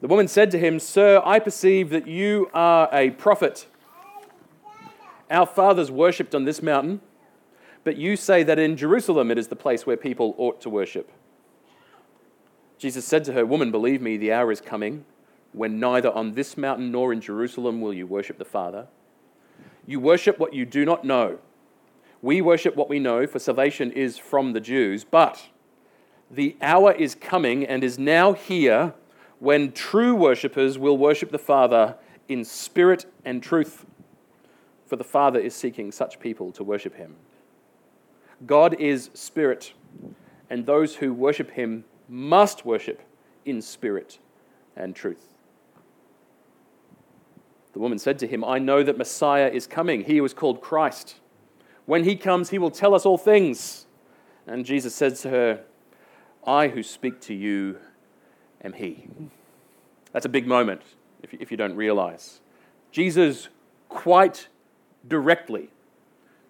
The 0.02 0.08
woman 0.08 0.28
said 0.28 0.52
to 0.52 0.60
him, 0.60 0.80
Sir, 0.80 1.22
I 1.24 1.40
perceive 1.40 1.90
that 1.92 2.08
you 2.08 2.50
are 2.54 2.90
a 2.92 3.12
prophet. 3.12 3.68
Our 5.32 5.46
fathers 5.46 5.90
worshipped 5.90 6.36
on 6.36 6.44
this 6.44 6.62
mountain, 6.62 7.02
but 7.84 7.98
you 7.98 8.16
say 8.16 8.44
that 8.44 8.60
in 8.60 8.76
Jerusalem 8.76 9.32
it 9.32 9.38
is 9.38 9.48
the 9.48 9.56
place 9.56 9.86
where 9.86 9.96
people 9.96 10.36
ought 10.38 10.60
to 10.62 10.70
worship. 10.70 11.12
Jesus 12.78 13.06
said 13.06 13.24
to 13.26 13.34
her, 13.34 13.46
Woman, 13.46 13.72
believe 13.72 14.02
me, 14.02 14.18
the 14.18 14.34
hour 14.34 14.52
is 14.52 14.60
coming 14.60 15.06
when 15.54 15.80
neither 15.80 16.12
on 16.12 16.34
this 16.34 16.58
mountain 16.58 16.92
nor 16.92 17.14
in 17.14 17.22
Jerusalem 17.22 17.80
will 17.80 17.94
you 17.94 18.06
worship 18.06 18.38
the 18.38 18.46
Father. 18.46 18.88
You 19.86 20.00
worship 20.00 20.40
what 20.40 20.54
you 20.54 20.66
do 20.66 20.84
not 20.84 21.06
know. 21.06 21.40
We 22.22 22.42
worship 22.42 22.76
what 22.76 22.90
we 22.90 23.00
know, 23.00 23.28
for 23.28 23.40
salvation 23.40 23.92
is 23.92 24.18
from 24.18 24.54
the 24.54 24.60
Jews. 24.60 25.04
But 25.04 25.48
the 26.36 26.56
hour 26.62 26.92
is 26.92 27.16
coming 27.16 27.66
and 27.66 27.84
is 27.84 28.00
now 28.00 28.34
here 28.34 28.94
when 29.40 29.72
true 29.72 30.16
worshippers 30.16 30.78
will 30.78 30.98
worship 30.98 31.32
the 31.32 31.38
Father 31.38 31.96
in 32.28 32.44
spirit 32.44 33.06
and 33.26 33.44
truth, 33.44 33.86
for 34.86 34.96
the 34.96 35.04
Father 35.04 35.40
is 35.40 35.54
seeking 35.54 35.92
such 35.92 36.20
people 36.20 36.52
to 36.54 36.64
worship 36.64 36.96
him. 36.96 37.16
God 38.46 38.80
is 38.80 39.10
spirit, 39.14 39.74
and 40.50 40.66
those 40.66 40.96
who 40.96 41.14
worship 41.14 41.52
him 41.52 41.84
must 42.08 42.66
worship 42.66 43.02
in 43.46 43.62
spirit 43.62 44.20
and 44.76 44.96
truth. 44.96 45.34
The 47.74 47.80
woman 47.80 48.00
said 48.00 48.20
to 48.20 48.28
him, 48.28 48.44
I 48.44 48.60
know 48.60 48.84
that 48.84 48.98
Messiah 48.98 49.50
is 49.50 49.68
coming. 49.68 50.04
He 50.04 50.22
was 50.22 50.34
called 50.34 50.62
Christ. 50.62 51.16
When 51.86 52.04
he 52.04 52.16
comes, 52.16 52.50
he 52.50 52.58
will 52.58 52.72
tell 52.72 52.94
us 52.94 53.06
all 53.06 53.18
things. 53.18 53.88
And 54.48 54.66
Jesus 54.66 54.94
said 54.94 55.16
to 55.18 55.30
her, 55.30 55.64
I 56.45 56.68
who 56.68 56.84
speak 56.84 57.22
to 57.22 57.34
you 57.34 57.78
am 58.63 58.74
He. 58.74 59.07
That's 60.12 60.25
a 60.25 60.30
big 60.30 60.48
moment 60.48 60.81
if 61.24 61.51
you, 61.51 61.57
don't 61.57 61.75
realize. 61.75 62.42
Jesus 62.92 63.48
quite 63.90 64.48
directly 65.07 65.70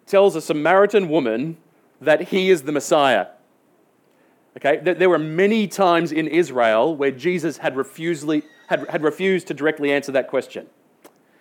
tells 0.06 0.36
a 0.36 0.40
Samaritan 0.40 1.08
woman 1.08 1.56
that 2.00 2.22
he 2.22 2.50
is 2.50 2.62
the 2.62 2.72
Messiah. 2.72 3.28
Okay, 4.56 4.78
there 4.78 5.08
were 5.08 5.18
many 5.18 5.66
times 5.66 6.12
in 6.12 6.28
Israel 6.28 6.94
where 6.94 7.10
Jesus 7.10 7.58
had, 7.58 7.74
had, 8.68 8.88
had 8.88 9.02
refused 9.02 9.46
to 9.48 9.54
directly 9.54 9.90
answer 9.90 10.12
that 10.12 10.28
question. 10.28 10.66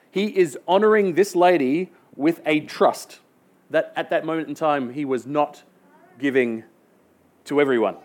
He 0.10 0.28
is 0.38 0.58
honoring 0.68 1.14
this 1.14 1.36
lady 1.36 1.92
with 2.16 2.42
a 2.46 2.62
trust 2.62 3.20
that 3.70 3.92
at 3.96 4.10
that 4.10 4.26
moment 4.26 4.48
in 4.48 4.56
time 4.56 4.94
he 4.94 5.06
was 5.06 5.28
not 5.28 5.64
giving 6.20 6.64
to 7.46 7.60
everyone. 7.60 7.98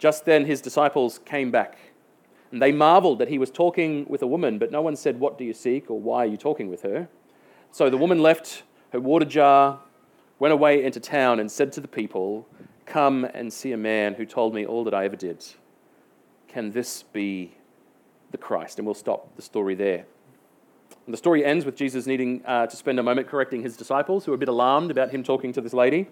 Just 0.00 0.24
then 0.24 0.46
his 0.46 0.62
disciples 0.62 1.20
came 1.26 1.50
back, 1.50 1.76
and 2.50 2.60
they 2.60 2.72
marveled 2.72 3.18
that 3.18 3.28
he 3.28 3.38
was 3.38 3.50
talking 3.50 4.06
with 4.08 4.22
a 4.22 4.26
woman, 4.26 4.58
but 4.58 4.72
no 4.72 4.80
one 4.80 4.96
said, 4.96 5.20
What 5.20 5.36
do 5.36 5.44
you 5.44 5.52
seek, 5.52 5.90
or 5.90 6.00
why 6.00 6.24
are 6.24 6.26
you 6.26 6.38
talking 6.38 6.68
with 6.68 6.80
her? 6.82 7.06
So 7.70 7.90
the 7.90 7.98
woman 7.98 8.22
left 8.22 8.62
her 8.92 8.98
water 8.98 9.26
jar, 9.26 9.78
went 10.38 10.54
away 10.54 10.82
into 10.82 11.00
town, 11.00 11.38
and 11.38 11.52
said 11.52 11.70
to 11.74 11.82
the 11.82 11.86
people, 11.86 12.48
Come 12.86 13.26
and 13.34 13.52
see 13.52 13.72
a 13.72 13.76
man 13.76 14.14
who 14.14 14.24
told 14.24 14.54
me 14.54 14.64
all 14.64 14.84
that 14.84 14.94
I 14.94 15.04
ever 15.04 15.16
did. 15.16 15.44
Can 16.48 16.70
this 16.70 17.02
be 17.02 17.52
the 18.30 18.38
Christ? 18.38 18.78
And 18.78 18.86
we'll 18.86 18.94
stop 18.94 19.36
the 19.36 19.42
story 19.42 19.74
there. 19.74 20.06
And 21.04 21.12
the 21.12 21.18
story 21.18 21.44
ends 21.44 21.66
with 21.66 21.76
Jesus 21.76 22.06
needing 22.06 22.42
uh, 22.46 22.66
to 22.66 22.74
spend 22.74 22.98
a 22.98 23.02
moment 23.02 23.28
correcting 23.28 23.62
his 23.62 23.76
disciples, 23.76 24.24
who 24.24 24.32
are 24.32 24.36
a 24.36 24.38
bit 24.38 24.48
alarmed 24.48 24.90
about 24.90 25.10
him 25.10 25.22
talking 25.22 25.52
to 25.52 25.60
this 25.60 25.74
lady. 25.74 26.08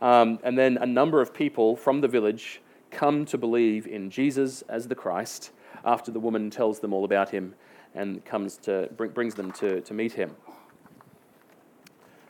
Um, 0.00 0.40
and 0.42 0.58
then 0.58 0.76
a 0.78 0.86
number 0.86 1.20
of 1.20 1.32
people 1.32 1.76
from 1.76 2.00
the 2.00 2.08
village 2.08 2.60
come 2.92 3.24
to 3.24 3.38
believe 3.38 3.86
in 3.86 4.10
Jesus 4.10 4.62
as 4.68 4.86
the 4.86 4.94
Christ 4.94 5.50
after 5.84 6.12
the 6.12 6.20
woman 6.20 6.50
tells 6.50 6.78
them 6.78 6.92
all 6.92 7.04
about 7.04 7.30
him 7.30 7.54
and 7.94 8.24
comes 8.24 8.56
to, 8.58 8.88
brings 8.96 9.34
them 9.34 9.50
to, 9.52 9.80
to 9.80 9.94
meet 9.94 10.12
him. 10.12 10.36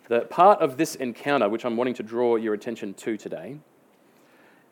The 0.09 0.21
part 0.23 0.61
of 0.61 0.77
this 0.77 0.95
encounter, 0.95 1.49
which 1.49 1.65
I'm 1.65 1.77
wanting 1.77 1.95
to 1.95 2.03
draw 2.03 2.37
your 2.37 2.55
attention 2.55 2.95
to 2.95 3.17
today, 3.17 3.59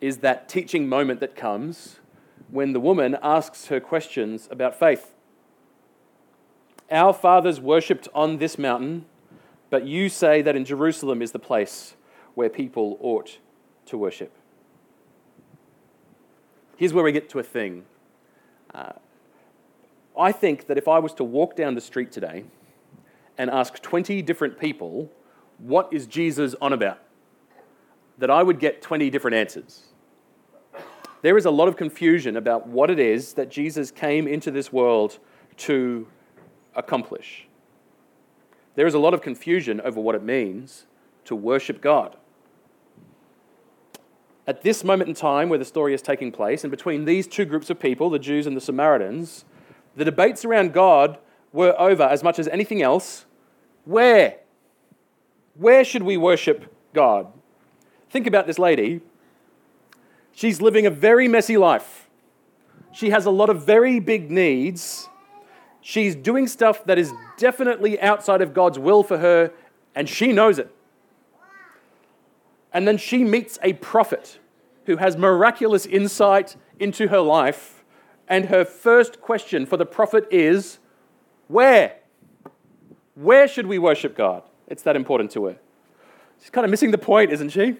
is 0.01 0.19
that 0.19 0.49
teaching 0.49 0.89
moment 0.89 1.21
that 1.21 1.37
comes 1.37 2.01
when 2.51 2.73
the 2.73 2.81
woman 2.81 3.17
asks 3.23 3.67
her 3.67 3.81
questions 3.81 4.49
about 4.51 4.79
faith. 4.79 5.15
Our 6.91 7.13
fathers 7.13 7.61
worshipped 7.61 8.09
on 8.15 8.39
this 8.39 8.59
mountain, 8.59 9.05
but 9.69 9.87
you 9.87 10.09
say 10.09 10.43
that 10.43 10.57
in 10.57 10.65
Jerusalem 10.65 11.23
is 11.23 11.33
the 11.33 11.39
place 11.39 11.95
where 12.35 12.49
people 12.49 12.99
ought 13.01 13.39
to 13.87 13.97
worship. 13.97 14.33
Here's 16.81 16.95
where 16.95 17.05
we 17.05 17.13
get 17.13 17.29
to 17.29 17.39
a 17.39 17.43
thing. 17.43 17.85
Uh, 18.73 18.93
I 20.19 20.33
think 20.33 20.67
that 20.67 20.79
if 20.79 20.89
I 20.89 20.99
was 20.99 21.13
to 21.13 21.25
walk 21.25 21.55
down 21.55 21.75
the 21.75 21.81
street 21.83 22.11
today 22.11 22.45
and 23.37 23.51
ask 23.51 23.83
20 23.83 24.23
different 24.23 24.59
people, 24.59 25.13
what 25.59 25.93
is 25.93 26.07
Jesus 26.07 26.55
on 26.59 26.73
about? 26.73 26.99
That 28.17 28.31
I 28.31 28.43
would 28.43 28.59
get 28.59 28.81
20 28.81 29.11
different 29.11 29.35
answers. 29.35 29.89
There 31.21 31.37
is 31.37 31.45
a 31.45 31.51
lot 31.51 31.69
of 31.69 31.77
confusion 31.77 32.35
about 32.35 32.67
what 32.67 32.89
it 32.89 32.99
is 32.99 33.35
that 33.35 33.51
Jesus 33.51 33.91
came 33.91 34.27
into 34.27 34.51
this 34.51 34.73
world 34.73 35.19
to 35.59 36.09
accomplish. 36.75 37.47
There 38.75 38.87
is 38.87 38.95
a 38.95 38.99
lot 38.99 39.13
of 39.13 39.21
confusion 39.21 39.83
over 39.83 40.01
what 40.01 40.15
it 40.15 40.23
means 40.23 40.87
to 41.27 41.37
worship 41.37 41.83
God. 41.83 42.17
At 44.51 44.63
this 44.63 44.83
moment 44.83 45.09
in 45.09 45.15
time 45.15 45.49
where 45.49 45.61
the 45.61 45.65
story 45.65 45.95
is 45.95 46.03
taking 46.03 46.33
place, 46.33 46.65
and 46.65 46.73
between 46.73 47.05
these 47.05 47.29
two 47.29 47.45
groups 47.45 47.71
of 47.71 47.79
people, 47.79 48.11
the 48.11 48.19
Jews 48.19 48.49
and 48.49 48.57
the 48.57 48.61
Samaritans, 48.61 49.45
the 49.95 50.05
debates 50.05 50.45
around 50.45 50.73
God 50.73 51.19
were 51.53 51.81
over 51.81 52.03
as 52.03 52.25
much 52.25 52.37
as 52.41 52.49
anything 52.49 52.83
else. 52.83 53.27
Where? 53.85 54.39
Where 55.55 55.85
should 55.85 56.03
we 56.03 56.17
worship 56.17 56.75
God? 56.93 57.29
Think 58.11 58.27
about 58.27 58.49
this 58.49 58.59
lady. 58.59 59.03
She's 60.33 60.61
living 60.61 60.85
a 60.85 60.91
very 60.91 61.29
messy 61.29 61.57
life. 61.57 62.09
She 62.91 63.11
has 63.11 63.27
a 63.27 63.31
lot 63.31 63.51
of 63.51 63.65
very 63.65 64.01
big 64.01 64.33
needs. 64.33 65.09
She's 65.81 66.17
doing 66.17 66.49
stuff 66.49 66.85
that 66.87 66.99
is 66.99 67.13
definitely 67.39 68.01
outside 68.01 68.43
of 68.43 68.53
God's 68.53 68.81
will 68.81 69.05
for 69.05 69.19
her, 69.19 69.53
and 69.95 70.09
she 70.09 70.33
knows 70.33 70.59
it. 70.59 70.75
And 72.73 72.89
then 72.89 72.99
she 72.99 73.23
meets 73.23 73.57
a 73.63 73.75
prophet 73.75 74.40
who 74.91 74.97
has 74.97 75.17
miraculous 75.17 75.87
insight 75.87 76.57
into 76.81 77.07
her 77.07 77.21
life. 77.21 77.85
And 78.27 78.47
her 78.47 78.65
first 78.65 79.21
question 79.21 79.65
for 79.65 79.77
the 79.77 79.87
prophet 79.87 80.27
is 80.33 80.81
Where? 81.47 81.95
Where 83.15 83.47
should 83.47 83.67
we 83.67 83.79
worship 83.79 84.17
God? 84.17 84.43
It's 84.67 84.83
that 84.83 84.97
important 84.97 85.31
to 85.33 85.45
her. 85.45 85.57
She's 86.41 86.51
kind 86.51 86.65
of 86.65 86.73
missing 86.73 86.91
the 86.91 86.99
point, 86.99 87.31
isn't 87.31 87.51
she? 87.51 87.77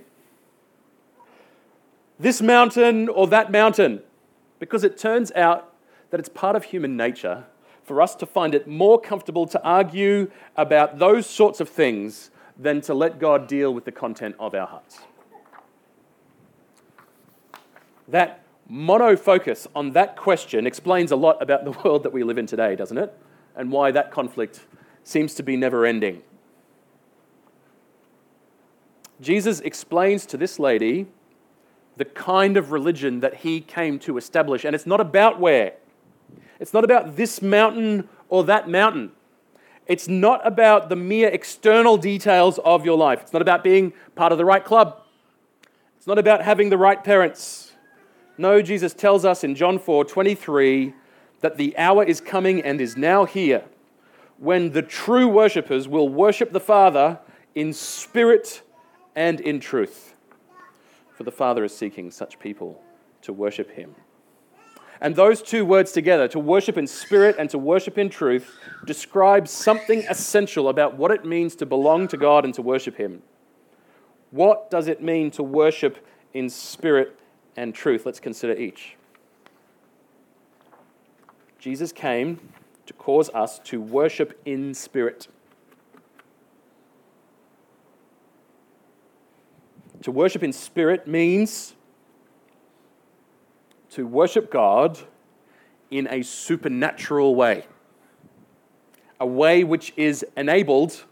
This 2.17 2.41
mountain 2.41 3.09
or 3.09 3.27
that 3.27 3.51
mountain. 3.51 4.03
Because 4.61 4.85
it 4.85 4.97
turns 4.97 5.33
out 5.33 5.75
that 6.11 6.21
it's 6.21 6.29
part 6.29 6.55
of 6.55 6.63
human 6.63 6.97
nature 6.97 7.45
for 7.83 8.01
us 8.01 8.15
to 8.17 8.27
find 8.27 8.55
it 8.55 8.69
more 8.69 9.01
comfortable 9.01 9.49
to 9.49 9.61
argue 9.65 10.31
about 10.57 11.01
those 11.01 11.27
sorts 11.27 11.59
of 11.59 11.69
things 11.69 12.31
than 12.57 12.81
to 12.83 12.95
let 12.95 13.19
God 13.19 13.49
deal 13.49 13.75
with 13.75 13.85
the 13.85 13.93
content 13.93 14.37
of 14.39 14.55
our 14.55 14.69
hearts. 14.69 15.01
That 18.11 18.43
monofocus 18.71 19.67
on 19.75 19.93
that 19.93 20.17
question 20.17 20.67
explains 20.67 21.11
a 21.11 21.17
lot 21.17 21.43
about 21.43 21.65
the 21.65 21.71
world 21.85 22.03
that 22.05 22.13
we 22.13 22.23
live 22.23 22.39
in 22.39 22.47
today, 22.47 22.77
doesn't 22.77 22.99
it? 22.99 23.17
And 23.57 23.73
why 23.73 23.91
that 23.91 24.11
conflict 24.11 24.61
seems 25.03 25.35
to 25.35 25.43
be 25.43 25.57
never 25.57 25.85
ending. 25.85 26.23
Jesus 29.21 29.61
explains 29.61 30.25
to 30.27 30.37
this 30.37 30.59
lady 30.59 31.07
the 31.97 32.05
kind 32.05 32.57
of 32.57 32.73
religion 32.73 33.21
that 33.21 33.37
he 33.37 33.61
came 33.61 33.99
to 33.99 34.17
establish. 34.17 34.65
And 34.65 34.75
it's 34.75 34.87
not 34.87 35.01
about 35.01 35.39
where, 35.39 35.75
it's 36.59 36.73
not 36.73 36.85
about 36.85 37.17
this 37.17 37.43
mountain 37.43 38.09
or 38.29 38.45
that 38.45 38.69
mountain. 38.69 39.13
It's 39.87 40.09
not 40.09 40.47
about 40.47 40.89
the 40.89 40.97
mere 40.97 41.29
external 41.29 41.97
details 41.97 42.59
of 42.61 42.85
your 42.85 42.97
life. 42.97 43.21
It's 43.23 43.33
not 43.33 43.43
about 43.43 43.65
being 43.65 43.93
part 44.15 44.33
of 44.33 44.39
the 44.39 44.45
right 44.45 44.65
club. 44.65 45.03
It's 45.97 46.07
not 46.07 46.19
about 46.19 46.43
having 46.43 46.71
the 46.71 46.79
right 46.79 47.03
parents. 47.03 47.70
No, 48.41 48.63
Jesus 48.63 48.95
tells 48.95 49.27
us 49.27 49.45
in 49.45 49.55
John 49.55 49.79
4 49.79 50.03
23 50.07 50.95
that 51.43 51.59
the 51.59 51.77
hour 51.77 52.03
is 52.03 52.23
coming 52.23 52.63
and 52.63 52.81
is 52.81 52.97
now 52.97 53.27
here 53.27 53.65
when 54.39 54.71
the 54.71 54.81
true 54.81 55.29
worshippers 55.29 55.87
will 55.87 56.09
worship 56.09 56.51
the 56.51 56.59
Father 56.59 57.21
in 57.55 57.75
spirit 57.75 58.63
and 59.15 59.41
in 59.43 59.61
truth. 59.61 60.15
For 61.19 61.25
the 61.25 61.31
Father 61.31 61.65
is 61.65 61.77
seeking 61.77 62.11
such 62.11 62.39
people 62.39 62.83
to 63.21 63.35
worship 63.35 63.73
him. 63.73 63.95
And 65.03 65.17
those 65.17 65.43
two 65.43 65.67
words 65.67 65.93
together, 65.93 66.27
to 66.29 66.39
worship 66.39 66.79
in 66.79 66.87
spirit 66.87 67.37
and 67.39 67.51
to 67.51 67.59
worship 67.59 67.99
in 67.99 68.09
truth, 68.09 68.59
describe 68.87 69.49
something 69.49 70.07
essential 70.09 70.71
about 70.71 70.97
what 70.97 71.11
it 71.11 71.27
means 71.27 71.55
to 71.57 71.67
belong 71.67 72.09
to 72.09 72.17
God 72.17 72.47
and 72.47 72.55
to 72.55 72.63
worship 72.63 72.97
Him. 72.97 73.21
What 74.31 74.71
does 74.71 74.89
it 74.89 75.03
mean 75.03 75.31
to 75.33 75.43
worship 75.43 76.07
in 76.33 76.49
spirit 76.49 77.20
and 77.61 77.75
truth? 77.75 78.07
Let's 78.07 78.21
consider 78.21 78.55
each. 78.55 78.97
Jesus 81.59 81.93
came 81.93 82.41
to 82.87 82.95
cause 82.95 83.29
us 83.35 83.59
to 83.65 83.83
worship 83.83 84.41
in 84.47 84.73
spirit. 84.73 85.29
To 90.03 90.11
worship 90.11 90.43
in 90.43 90.55
spirit 90.55 91.07
means 91.07 91.75
to 93.91 94.07
worship 94.07 94.51
God 94.51 94.99
in 95.91 96.09
a 96.11 96.23
supernatural 96.23 97.35
way, 97.35 97.67
a 99.21 99.27
way 99.27 99.65
which 99.65 99.93
is 99.99 100.25
enabled 100.35 101.05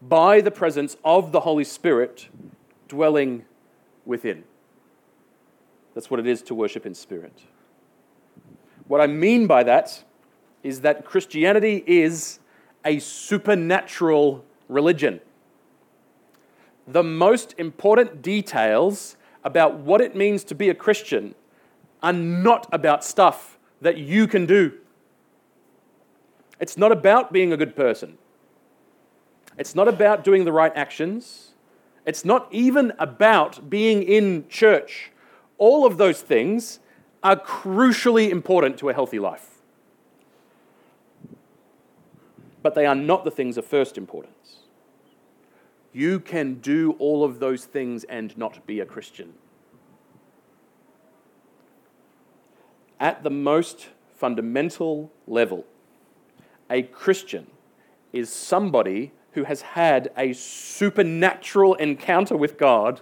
by 0.00 0.40
the 0.40 0.52
presence 0.52 0.96
of 1.04 1.32
the 1.32 1.40
Holy 1.40 1.64
Spirit 1.64 2.28
dwelling 2.86 3.44
within. 4.04 4.44
That's 5.94 6.10
what 6.10 6.20
it 6.20 6.26
is 6.26 6.42
to 6.42 6.54
worship 6.54 6.86
in 6.86 6.94
spirit. 6.94 7.42
What 8.86 9.00
I 9.00 9.06
mean 9.06 9.46
by 9.46 9.62
that 9.64 10.04
is 10.62 10.80
that 10.82 11.04
Christianity 11.04 11.82
is 11.86 12.38
a 12.84 12.98
supernatural 12.98 14.44
religion. 14.68 15.20
The 16.86 17.02
most 17.02 17.54
important 17.58 18.22
details 18.22 19.16
about 19.44 19.78
what 19.78 20.00
it 20.00 20.14
means 20.14 20.44
to 20.44 20.54
be 20.54 20.68
a 20.68 20.74
Christian 20.74 21.34
are 22.02 22.12
not 22.12 22.66
about 22.72 23.04
stuff 23.04 23.58
that 23.80 23.96
you 23.96 24.26
can 24.26 24.46
do. 24.46 24.72
It's 26.58 26.76
not 26.76 26.92
about 26.92 27.32
being 27.32 27.52
a 27.52 27.56
good 27.56 27.74
person. 27.74 28.18
It's 29.56 29.74
not 29.74 29.88
about 29.88 30.24
doing 30.24 30.44
the 30.44 30.52
right 30.52 30.72
actions. 30.74 31.54
It's 32.06 32.24
not 32.24 32.48
even 32.50 32.92
about 32.98 33.70
being 33.70 34.02
in 34.02 34.46
church. 34.48 35.09
All 35.60 35.86
of 35.86 35.96
those 35.96 36.20
things 36.20 36.80
are 37.22 37.36
crucially 37.36 38.30
important 38.30 38.78
to 38.78 38.88
a 38.88 38.94
healthy 38.94 39.20
life. 39.20 39.62
But 42.62 42.74
they 42.74 42.84
are 42.84 42.96
not 42.96 43.24
the 43.24 43.30
things 43.30 43.56
of 43.56 43.64
first 43.64 43.96
importance. 43.96 44.64
You 45.92 46.18
can 46.18 46.54
do 46.54 46.96
all 46.98 47.22
of 47.22 47.38
those 47.38 47.64
things 47.64 48.02
and 48.04 48.36
not 48.36 48.66
be 48.66 48.80
a 48.80 48.84
Christian. 48.84 49.34
at 53.00 53.22
the 53.22 53.30
most 53.30 53.88
fundamental 54.14 55.10
level, 55.26 55.64
a 56.68 56.82
Christian 56.82 57.46
is 58.12 58.30
somebody 58.30 59.12
who 59.32 59.44
has 59.44 59.62
had 59.62 60.12
a 60.16 60.34
supernatural 60.34 61.74
encounter 61.76 62.36
with 62.36 62.58
God, 62.58 63.00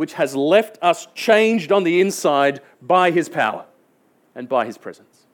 which 0.00 0.14
has 0.14 0.34
left 0.34 0.78
us 0.80 1.06
changed 1.14 1.70
on 1.70 1.84
the 1.84 2.00
inside 2.00 2.58
by 2.80 3.10
his 3.10 3.28
power 3.28 3.66
and 4.34 4.48
by 4.48 4.64
his 4.64 4.78
presence. 4.78 5.26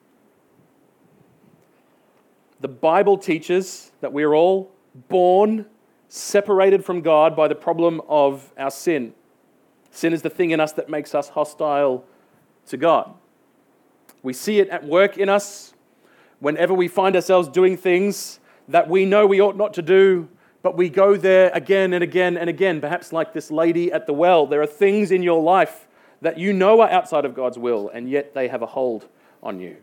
The 2.60 2.66
Bible 2.66 3.16
teaches 3.16 3.92
that 4.00 4.12
we 4.12 4.24
are 4.24 4.34
all 4.34 4.72
born 5.08 5.66
separated 6.08 6.84
from 6.84 7.00
God 7.00 7.36
by 7.36 7.46
the 7.46 7.54
problem 7.54 8.02
of 8.08 8.52
our 8.58 8.72
sin. 8.72 9.14
Sin 9.92 10.12
is 10.12 10.22
the 10.22 10.30
thing 10.30 10.50
in 10.50 10.58
us 10.58 10.72
that 10.72 10.88
makes 10.88 11.14
us 11.14 11.28
hostile 11.28 12.04
to 12.66 12.76
God. 12.76 13.14
We 14.24 14.32
see 14.32 14.58
it 14.58 14.68
at 14.70 14.84
work 14.84 15.16
in 15.16 15.28
us 15.28 15.74
whenever 16.40 16.74
we 16.74 16.88
find 16.88 17.14
ourselves 17.14 17.48
doing 17.48 17.76
things 17.76 18.40
that 18.66 18.90
we 18.90 19.04
know 19.04 19.28
we 19.28 19.40
ought 19.40 19.56
not 19.56 19.74
to 19.74 19.82
do, 19.82 20.28
but 20.66 20.76
we 20.76 20.88
go 20.88 21.16
there 21.16 21.52
again 21.54 21.92
and 21.92 22.02
again 22.02 22.36
and 22.36 22.50
again. 22.50 22.80
Perhaps 22.80 23.12
like 23.12 23.32
this 23.32 23.52
lady 23.52 23.92
at 23.92 24.08
the 24.08 24.12
well, 24.12 24.48
there 24.48 24.60
are 24.60 24.66
things 24.66 25.12
in 25.12 25.22
your 25.22 25.40
life 25.40 25.86
that 26.22 26.40
you 26.40 26.52
know 26.52 26.80
are 26.80 26.90
outside 26.90 27.24
of 27.24 27.36
God's 27.36 27.56
will, 27.56 27.88
and 27.88 28.10
yet 28.10 28.34
they 28.34 28.48
have 28.48 28.62
a 28.62 28.66
hold 28.66 29.06
on 29.44 29.60
you. 29.60 29.76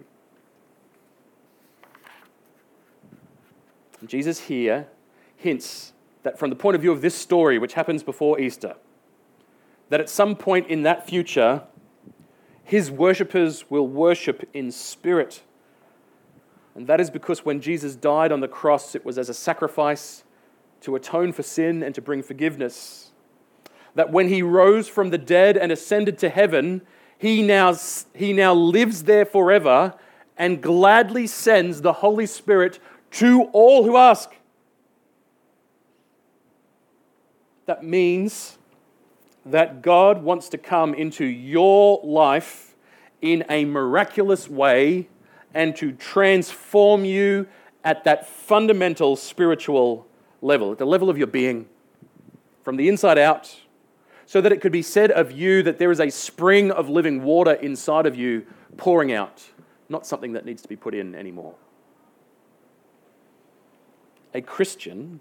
Jesus 4.05 4.41
here 4.41 4.89
hints 5.37 5.93
that 6.23 6.37
from 6.37 6.49
the 6.49 6.55
point 6.57 6.75
of 6.75 6.81
view 6.81 6.91
of 6.91 7.01
this 7.01 7.15
story, 7.15 7.57
which 7.57 7.75
happens 7.75 8.03
before 8.03 8.37
Easter, 8.41 8.75
that 9.87 10.01
at 10.01 10.09
some 10.09 10.35
point 10.35 10.67
in 10.67 10.83
that 10.83 11.07
future, 11.07 11.63
his 12.65 12.91
worshippers 12.91 13.69
will 13.69 13.87
worship 13.87 14.49
in 14.53 14.69
spirit. 14.69 15.43
And 16.75 16.87
that 16.87 16.99
is 16.99 17.09
because 17.09 17.45
when 17.45 17.61
Jesus 17.61 17.95
died 17.95 18.33
on 18.33 18.41
the 18.41 18.49
cross, 18.49 18.95
it 18.95 19.05
was 19.05 19.17
as 19.17 19.29
a 19.29 19.33
sacrifice 19.33 20.25
to 20.83 20.95
atone 20.95 21.31
for 21.33 21.43
sin 21.43 21.81
and 21.83 21.95
to 21.95 22.01
bring 22.01 22.21
forgiveness. 22.21 23.11
That 23.95 24.11
when 24.11 24.29
he 24.29 24.41
rose 24.41 24.87
from 24.87 25.09
the 25.09 25.17
dead 25.17 25.57
and 25.57 25.71
ascended 25.71 26.17
to 26.19 26.29
heaven, 26.29 26.81
he 27.17 27.41
now, 27.41 27.75
he 28.13 28.33
now 28.33 28.53
lives 28.53 29.03
there 29.03 29.25
forever 29.25 29.95
and 30.37 30.61
gladly 30.61 31.27
sends 31.27 31.81
the 31.81 31.93
Holy 31.93 32.25
Spirit 32.25 32.79
to 33.11 33.43
all 33.53 33.83
who 33.83 33.97
ask. 33.97 34.29
That 37.65 37.83
means 37.83 38.57
that 39.45 39.81
God 39.81 40.23
wants 40.23 40.49
to 40.49 40.57
come 40.57 40.93
into 40.93 41.25
your 41.25 42.01
life 42.03 42.75
in 43.21 43.45
a 43.49 43.65
miraculous 43.65 44.49
way 44.49 45.07
and 45.53 45.75
to 45.77 45.91
transform 45.93 47.05
you 47.05 47.47
at 47.83 48.03
that 48.03 48.27
fundamental 48.27 49.15
spiritual 49.15 50.07
level, 50.43 50.73
at 50.73 50.77
the 50.77 50.85
level 50.85 51.09
of 51.09 51.17
your 51.17 51.27
being, 51.27 51.67
from 52.63 52.75
the 52.75 52.89
inside 52.89 53.17
out, 53.17 53.61
so 54.25 54.41
that 54.41 54.51
it 54.51 54.61
could 54.61 54.71
be 54.71 54.81
said 54.81 55.11
of 55.11 55.31
you 55.31 55.63
that 55.63 55.79
there 55.79 55.91
is 55.91 55.99
a 55.99 56.09
spring 56.09 56.71
of 56.71 56.89
living 56.89 57.23
water 57.23 57.53
inside 57.53 58.05
of 58.05 58.15
you 58.15 58.45
pouring 58.77 59.11
out, 59.11 59.43
not 59.89 60.05
something 60.05 60.33
that 60.33 60.45
needs 60.45 60.61
to 60.61 60.67
be 60.67 60.75
put 60.75 60.93
in 60.93 61.15
anymore. 61.15 61.55
A 64.33 64.41
Christian 64.41 65.19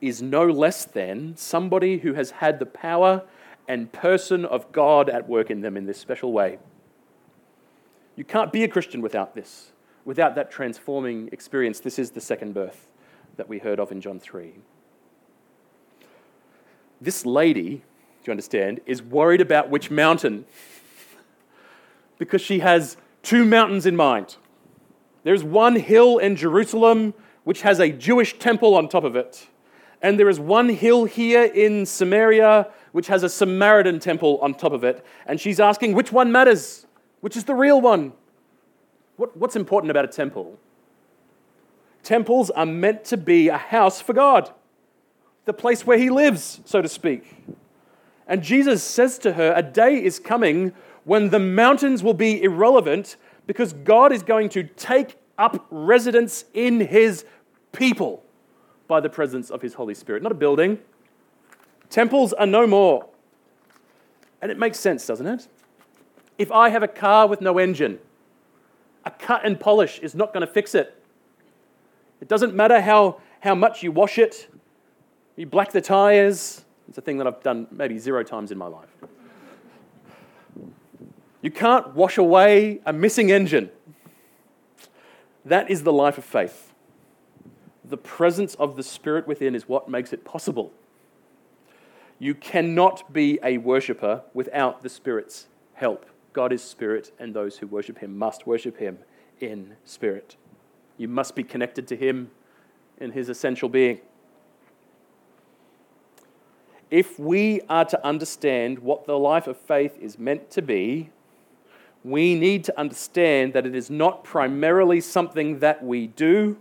is 0.00 0.20
no 0.20 0.46
less 0.46 0.84
than 0.84 1.36
somebody 1.36 1.98
who 1.98 2.14
has 2.14 2.32
had 2.32 2.58
the 2.58 2.66
power 2.66 3.22
and 3.66 3.92
person 3.92 4.44
of 4.44 4.70
God 4.72 5.08
at 5.08 5.28
work 5.28 5.50
in 5.50 5.60
them 5.60 5.76
in 5.76 5.86
this 5.86 5.98
special 5.98 6.32
way. 6.32 6.58
You 8.16 8.24
can't 8.24 8.52
be 8.52 8.64
a 8.64 8.68
Christian 8.68 9.00
without 9.00 9.34
this, 9.34 9.72
without 10.04 10.34
that 10.34 10.50
transforming 10.50 11.28
experience. 11.32 11.80
This 11.80 11.98
is 11.98 12.10
the 12.10 12.20
second 12.20 12.52
birth 12.52 12.88
that 13.36 13.48
we 13.48 13.58
heard 13.58 13.80
of 13.80 13.92
in 13.92 14.00
John 14.00 14.18
3. 14.18 14.52
This 17.00 17.26
lady, 17.26 17.70
do 17.70 17.82
you 18.26 18.30
understand, 18.30 18.80
is 18.86 19.02
worried 19.02 19.40
about 19.40 19.70
which 19.70 19.90
mountain 19.90 20.44
because 22.18 22.40
she 22.40 22.60
has 22.60 22.96
two 23.22 23.44
mountains 23.44 23.86
in 23.86 23.96
mind. 23.96 24.36
There's 25.24 25.42
one 25.42 25.76
hill 25.76 26.18
in 26.18 26.36
Jerusalem 26.36 27.14
which 27.44 27.62
has 27.62 27.80
a 27.80 27.90
Jewish 27.90 28.38
temple 28.38 28.76
on 28.76 28.88
top 28.88 29.04
of 29.04 29.16
it. 29.16 29.48
And 30.00 30.18
there 30.18 30.28
is 30.28 30.38
one 30.38 30.68
hill 30.68 31.04
here 31.04 31.42
in 31.42 31.86
Samaria 31.86 32.68
which 32.92 33.06
has 33.06 33.22
a 33.22 33.28
Samaritan 33.28 33.98
temple 33.98 34.38
on 34.42 34.54
top 34.54 34.72
of 34.72 34.84
it. 34.84 35.04
And 35.26 35.40
she's 35.40 35.58
asking 35.58 35.94
which 35.94 36.12
one 36.12 36.30
matters, 36.30 36.86
which 37.20 37.36
is 37.36 37.44
the 37.44 37.54
real 37.54 37.80
one. 37.80 38.12
What, 39.16 39.36
what's 39.36 39.56
important 39.56 39.90
about 39.90 40.04
a 40.04 40.08
temple? 40.08 40.58
Temples 42.02 42.50
are 42.50 42.66
meant 42.66 43.04
to 43.06 43.16
be 43.16 43.48
a 43.48 43.56
house 43.56 44.00
for 44.00 44.12
God, 44.12 44.50
the 45.44 45.52
place 45.52 45.86
where 45.86 45.98
He 45.98 46.10
lives, 46.10 46.60
so 46.64 46.82
to 46.82 46.88
speak. 46.88 47.36
And 48.26 48.42
Jesus 48.42 48.82
says 48.82 49.18
to 49.18 49.34
her, 49.34 49.52
A 49.54 49.62
day 49.62 50.02
is 50.02 50.18
coming 50.18 50.72
when 51.04 51.30
the 51.30 51.38
mountains 51.38 52.02
will 52.02 52.14
be 52.14 52.42
irrelevant 52.42 53.16
because 53.46 53.72
God 53.72 54.12
is 54.12 54.22
going 54.22 54.48
to 54.50 54.62
take 54.62 55.16
up 55.38 55.66
residence 55.70 56.44
in 56.54 56.80
His 56.80 57.24
people 57.72 58.24
by 58.88 59.00
the 59.00 59.08
presence 59.08 59.50
of 59.50 59.62
His 59.62 59.74
Holy 59.74 59.94
Spirit. 59.94 60.22
Not 60.22 60.32
a 60.32 60.36
building. 60.36 60.78
Temples 61.90 62.32
are 62.32 62.46
no 62.46 62.66
more. 62.66 63.06
And 64.40 64.50
it 64.50 64.58
makes 64.58 64.78
sense, 64.78 65.06
doesn't 65.06 65.26
it? 65.26 65.46
If 66.38 66.50
I 66.50 66.70
have 66.70 66.82
a 66.82 66.88
car 66.88 67.28
with 67.28 67.40
no 67.40 67.58
engine, 67.58 67.98
a 69.04 69.10
cut 69.10 69.44
and 69.44 69.58
polish 69.58 69.98
is 70.00 70.14
not 70.14 70.32
going 70.32 70.46
to 70.46 70.52
fix 70.52 70.74
it. 70.74 71.01
It 72.22 72.28
doesn't 72.28 72.54
matter 72.54 72.80
how, 72.80 73.20
how 73.40 73.56
much 73.56 73.82
you 73.82 73.90
wash 73.90 74.16
it, 74.16 74.48
you 75.34 75.44
black 75.44 75.72
the 75.72 75.80
tires. 75.80 76.64
It's 76.88 76.96
a 76.96 77.00
thing 77.00 77.18
that 77.18 77.26
I've 77.26 77.42
done 77.42 77.66
maybe 77.72 77.98
zero 77.98 78.22
times 78.22 78.52
in 78.52 78.58
my 78.58 78.68
life. 78.68 78.88
You 81.40 81.50
can't 81.50 81.96
wash 81.96 82.18
away 82.18 82.80
a 82.86 82.92
missing 82.92 83.32
engine. 83.32 83.70
That 85.44 85.68
is 85.68 85.82
the 85.82 85.92
life 85.92 86.16
of 86.16 86.24
faith. 86.24 86.72
The 87.84 87.96
presence 87.96 88.54
of 88.54 88.76
the 88.76 88.84
Spirit 88.84 89.26
within 89.26 89.56
is 89.56 89.68
what 89.68 89.88
makes 89.88 90.12
it 90.12 90.24
possible. 90.24 90.72
You 92.20 92.36
cannot 92.36 93.12
be 93.12 93.40
a 93.42 93.58
worshiper 93.58 94.22
without 94.32 94.84
the 94.84 94.88
Spirit's 94.88 95.48
help. 95.74 96.06
God 96.32 96.52
is 96.52 96.62
spirit, 96.62 97.10
and 97.18 97.34
those 97.34 97.58
who 97.58 97.66
worship 97.66 97.98
him 97.98 98.16
must 98.16 98.46
worship 98.46 98.78
him 98.78 98.98
in 99.40 99.74
spirit. 99.84 100.36
You 101.02 101.08
must 101.08 101.34
be 101.34 101.42
connected 101.42 101.88
to 101.88 101.96
him 101.96 102.30
in 102.98 103.10
his 103.10 103.28
essential 103.28 103.68
being. 103.68 103.98
If 106.92 107.18
we 107.18 107.60
are 107.68 107.84
to 107.86 108.06
understand 108.06 108.78
what 108.78 109.06
the 109.06 109.18
life 109.18 109.48
of 109.48 109.56
faith 109.56 109.98
is 110.00 110.16
meant 110.16 110.48
to 110.52 110.62
be, 110.62 111.10
we 112.04 112.36
need 112.36 112.62
to 112.66 112.78
understand 112.78 113.52
that 113.54 113.66
it 113.66 113.74
is 113.74 113.90
not 113.90 114.22
primarily 114.22 115.00
something 115.00 115.58
that 115.58 115.84
we 115.84 116.06
do, 116.06 116.56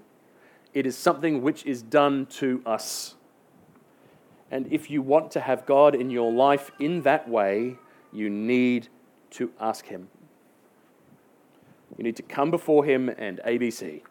it 0.74 0.88
is 0.88 0.98
something 0.98 1.44
which 1.44 1.64
is 1.68 1.84
done 1.84 2.26
to 2.38 2.64
us. 2.66 3.14
And 4.50 4.66
if 4.74 4.90
you 4.90 5.04
want 5.04 5.30
to 5.34 5.40
have 5.40 5.68
God 5.68 5.94
in 5.94 6.10
your 6.10 6.32
life 6.32 6.72
in 6.80 7.04
that 7.04 7.30
way, 7.30 7.78
you 8.12 8.28
need 8.28 8.88
to 9.32 9.52
ask 9.60 9.86
Him. 9.86 10.10
You 11.96 12.04
need 12.04 12.16
to 12.16 12.24
come 12.24 12.50
before 12.50 12.84
Him 12.84 13.08
and 13.08 13.40
ABC. 13.46 14.02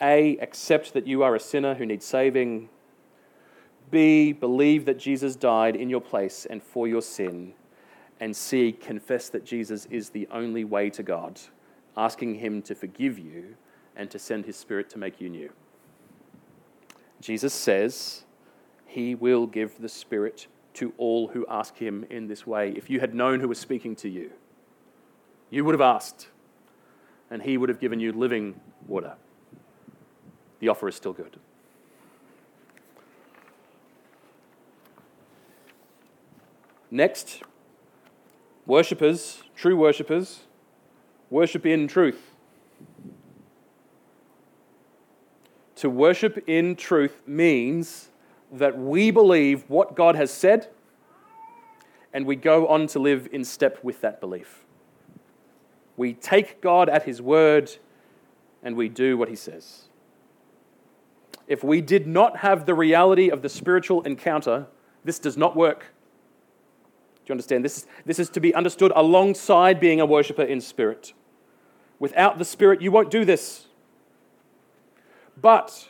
A, 0.00 0.36
accept 0.38 0.92
that 0.94 1.06
you 1.06 1.22
are 1.22 1.34
a 1.34 1.40
sinner 1.40 1.74
who 1.74 1.86
needs 1.86 2.04
saving. 2.04 2.68
B, 3.90 4.32
believe 4.32 4.84
that 4.84 4.98
Jesus 4.98 5.34
died 5.34 5.76
in 5.76 5.90
your 5.90 6.00
place 6.00 6.46
and 6.48 6.62
for 6.62 6.86
your 6.86 7.02
sin. 7.02 7.54
And 8.20 8.36
C, 8.36 8.72
confess 8.72 9.28
that 9.30 9.44
Jesus 9.44 9.86
is 9.86 10.10
the 10.10 10.28
only 10.30 10.64
way 10.64 10.90
to 10.90 11.02
God, 11.02 11.40
asking 11.96 12.36
Him 12.36 12.62
to 12.62 12.74
forgive 12.74 13.18
you 13.18 13.56
and 13.96 14.10
to 14.10 14.18
send 14.18 14.44
His 14.44 14.56
Spirit 14.56 14.90
to 14.90 14.98
make 14.98 15.20
you 15.20 15.28
new. 15.28 15.50
Jesus 17.20 17.54
says 17.54 18.24
He 18.86 19.14
will 19.14 19.46
give 19.46 19.80
the 19.80 19.88
Spirit 19.88 20.48
to 20.78 20.94
all 20.96 21.26
who 21.26 21.44
ask 21.48 21.76
him 21.76 22.06
in 22.08 22.28
this 22.28 22.46
way. 22.46 22.70
If 22.70 22.88
you 22.88 23.00
had 23.00 23.12
known 23.12 23.40
who 23.40 23.48
was 23.48 23.58
speaking 23.58 23.96
to 23.96 24.08
you, 24.08 24.30
you 25.50 25.64
would 25.64 25.74
have 25.74 25.80
asked, 25.80 26.28
and 27.32 27.42
he 27.42 27.56
would 27.56 27.68
have 27.68 27.80
given 27.80 27.98
you 27.98 28.12
living 28.12 28.60
water. 28.86 29.14
The 30.60 30.68
offer 30.68 30.88
is 30.88 30.94
still 30.94 31.12
good. 31.12 31.38
Next, 36.90 37.42
worshippers, 38.66 39.42
true 39.54 39.76
worshippers, 39.76 40.40
worship 41.30 41.66
in 41.66 41.86
truth. 41.86 42.34
To 45.76 45.90
worship 45.90 46.42
in 46.48 46.74
truth 46.74 47.22
means 47.26 48.08
that 48.50 48.78
we 48.78 49.10
believe 49.10 49.64
what 49.68 49.94
God 49.94 50.16
has 50.16 50.32
said 50.32 50.68
and 52.12 52.26
we 52.26 52.36
go 52.36 52.66
on 52.66 52.86
to 52.88 52.98
live 52.98 53.28
in 53.32 53.44
step 53.44 53.84
with 53.84 54.00
that 54.00 54.20
belief. 54.20 54.64
We 55.96 56.14
take 56.14 56.60
God 56.60 56.88
at 56.88 57.02
His 57.04 57.20
word 57.20 57.70
and 58.62 58.76
we 58.76 58.88
do 58.88 59.16
what 59.18 59.28
He 59.28 59.36
says. 59.36 59.87
If 61.48 61.64
we 61.64 61.80
did 61.80 62.06
not 62.06 62.38
have 62.38 62.66
the 62.66 62.74
reality 62.74 63.30
of 63.30 63.42
the 63.42 63.48
spiritual 63.48 64.02
encounter, 64.02 64.66
this 65.04 65.18
does 65.18 65.36
not 65.36 65.56
work. 65.56 65.80
Do 67.24 67.30
you 67.30 67.32
understand? 67.32 67.64
This 67.64 67.78
is, 67.78 67.86
this 68.04 68.18
is 68.18 68.30
to 68.30 68.40
be 68.40 68.54
understood 68.54 68.92
alongside 68.94 69.80
being 69.80 70.00
a 70.00 70.06
worshiper 70.06 70.42
in 70.42 70.60
spirit. 70.60 71.14
Without 71.98 72.38
the 72.38 72.44
Spirit, 72.44 72.80
you 72.80 72.92
won't 72.92 73.10
do 73.10 73.24
this. 73.24 73.66
But 75.40 75.88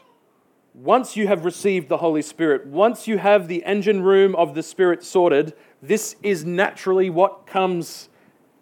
once 0.75 1.17
you 1.17 1.27
have 1.27 1.45
received 1.45 1.89
the 1.89 1.99
Holy 1.99 2.23
Spirit, 2.23 2.67
once 2.67 3.07
you 3.07 3.19
have 3.19 3.49
the 3.49 3.65
engine 3.65 4.03
room 4.03 4.35
of 4.37 4.55
the 4.55 4.63
Spirit 4.63 5.03
sorted, 5.05 5.55
this 5.83 6.17
is 6.23 6.45
naturally 6.45 7.11
what 7.11 7.47
comes 7.47 8.09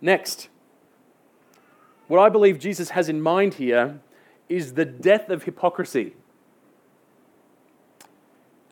next. 0.00 0.48
What 2.08 2.20
I 2.20 2.28
believe 2.28 2.58
Jesus 2.58 2.90
has 2.90 3.08
in 3.08 3.20
mind 3.20 3.54
here 3.54 4.00
is 4.48 4.74
the 4.74 4.84
death 4.84 5.28
of 5.28 5.44
hypocrisy. 5.44 6.14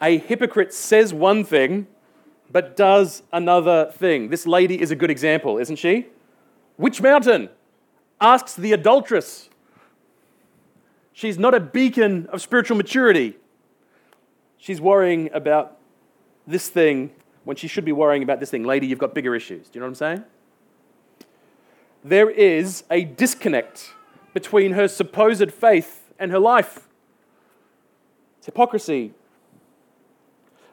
A 0.04 0.18
hypocrite 0.18 0.74
says 0.74 1.14
one 1.14 1.44
thing, 1.44 1.86
but 2.52 2.76
does 2.76 3.22
another 3.32 3.90
thing. 3.90 4.28
This 4.28 4.46
lady 4.46 4.78
is 4.78 4.90
a 4.90 4.96
good 4.96 5.10
example, 5.10 5.56
isn't 5.56 5.76
she? 5.76 6.08
Which 6.76 7.00
mountain? 7.00 7.48
Asks 8.20 8.54
the 8.54 8.74
adulteress. 8.74 9.48
She's 11.14 11.38
not 11.38 11.54
a 11.54 11.60
beacon 11.60 12.26
of 12.26 12.42
spiritual 12.42 12.76
maturity. 12.76 13.38
She's 14.58 14.78
worrying 14.78 15.30
about 15.32 15.78
this 16.46 16.68
thing 16.68 17.12
when 17.44 17.56
she 17.56 17.66
should 17.66 17.86
be 17.86 17.92
worrying 17.92 18.22
about 18.22 18.40
this 18.40 18.50
thing. 18.50 18.62
Lady, 18.62 18.86
you've 18.86 18.98
got 18.98 19.14
bigger 19.14 19.34
issues. 19.34 19.68
Do 19.68 19.78
you 19.78 19.80
know 19.80 19.86
what 19.86 19.90
I'm 19.90 19.94
saying? 19.94 20.24
There 22.04 22.28
is 22.28 22.84
a 22.90 23.04
disconnect 23.04 23.94
between 24.34 24.72
her 24.72 24.86
supposed 24.86 25.50
faith 25.50 26.12
and 26.18 26.30
her 26.30 26.38
life. 26.38 26.88
It's 28.36 28.46
hypocrisy. 28.46 29.14